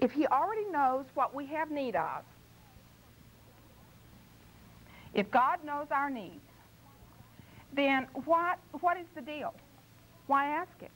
If 0.00 0.10
he 0.10 0.26
already 0.26 0.64
knows 0.70 1.04
what 1.14 1.34
we 1.34 1.46
have 1.46 1.70
need 1.70 1.94
of, 1.94 2.24
if 5.14 5.30
God 5.30 5.64
knows 5.64 5.86
our 5.92 6.10
needs, 6.10 6.40
then 7.72 8.08
what, 8.24 8.58
what 8.80 8.96
is 8.96 9.06
the 9.14 9.22
deal? 9.22 9.54
Why 10.26 10.46
ask 10.46 10.80
him? 10.80 10.90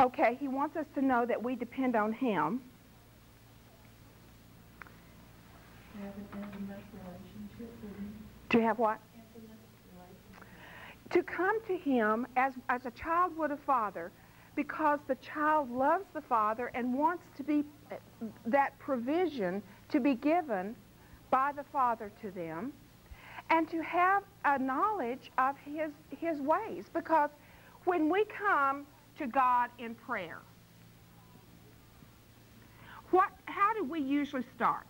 Okay, 0.00 0.36
he 0.38 0.46
wants 0.46 0.76
us 0.76 0.84
to 0.94 1.02
know 1.02 1.24
that 1.24 1.42
we 1.42 1.54
depend 1.54 1.96
on 1.96 2.12
him. 2.12 2.60
To 8.50 8.60
have 8.60 8.78
what? 8.78 8.98
To 11.10 11.22
come 11.22 11.60
to 11.66 11.76
him 11.76 12.26
as, 12.36 12.52
as 12.68 12.84
a 12.84 12.90
child 12.90 13.36
would 13.38 13.50
a 13.50 13.56
father 13.56 14.12
because 14.54 14.98
the 15.06 15.14
child 15.16 15.70
loves 15.70 16.04
the 16.12 16.20
father 16.20 16.70
and 16.74 16.92
wants 16.92 17.22
to 17.36 17.42
be 17.42 17.64
that 18.46 18.78
provision 18.78 19.62
to 19.90 20.00
be 20.00 20.14
given 20.14 20.74
by 21.30 21.52
the 21.52 21.64
father 21.72 22.10
to 22.22 22.30
them 22.30 22.72
and 23.50 23.68
to 23.70 23.82
have 23.82 24.22
a 24.44 24.58
knowledge 24.58 25.30
of 25.38 25.56
his, 25.58 25.92
his 26.18 26.40
ways 26.40 26.86
because 26.92 27.30
when 27.84 28.10
we 28.10 28.24
come 28.24 28.86
to 29.18 29.26
God 29.26 29.70
in 29.78 29.94
prayer. 29.94 30.40
What, 33.10 33.30
how 33.46 33.72
do 33.74 33.84
we 33.84 34.00
usually 34.00 34.44
start? 34.54 34.86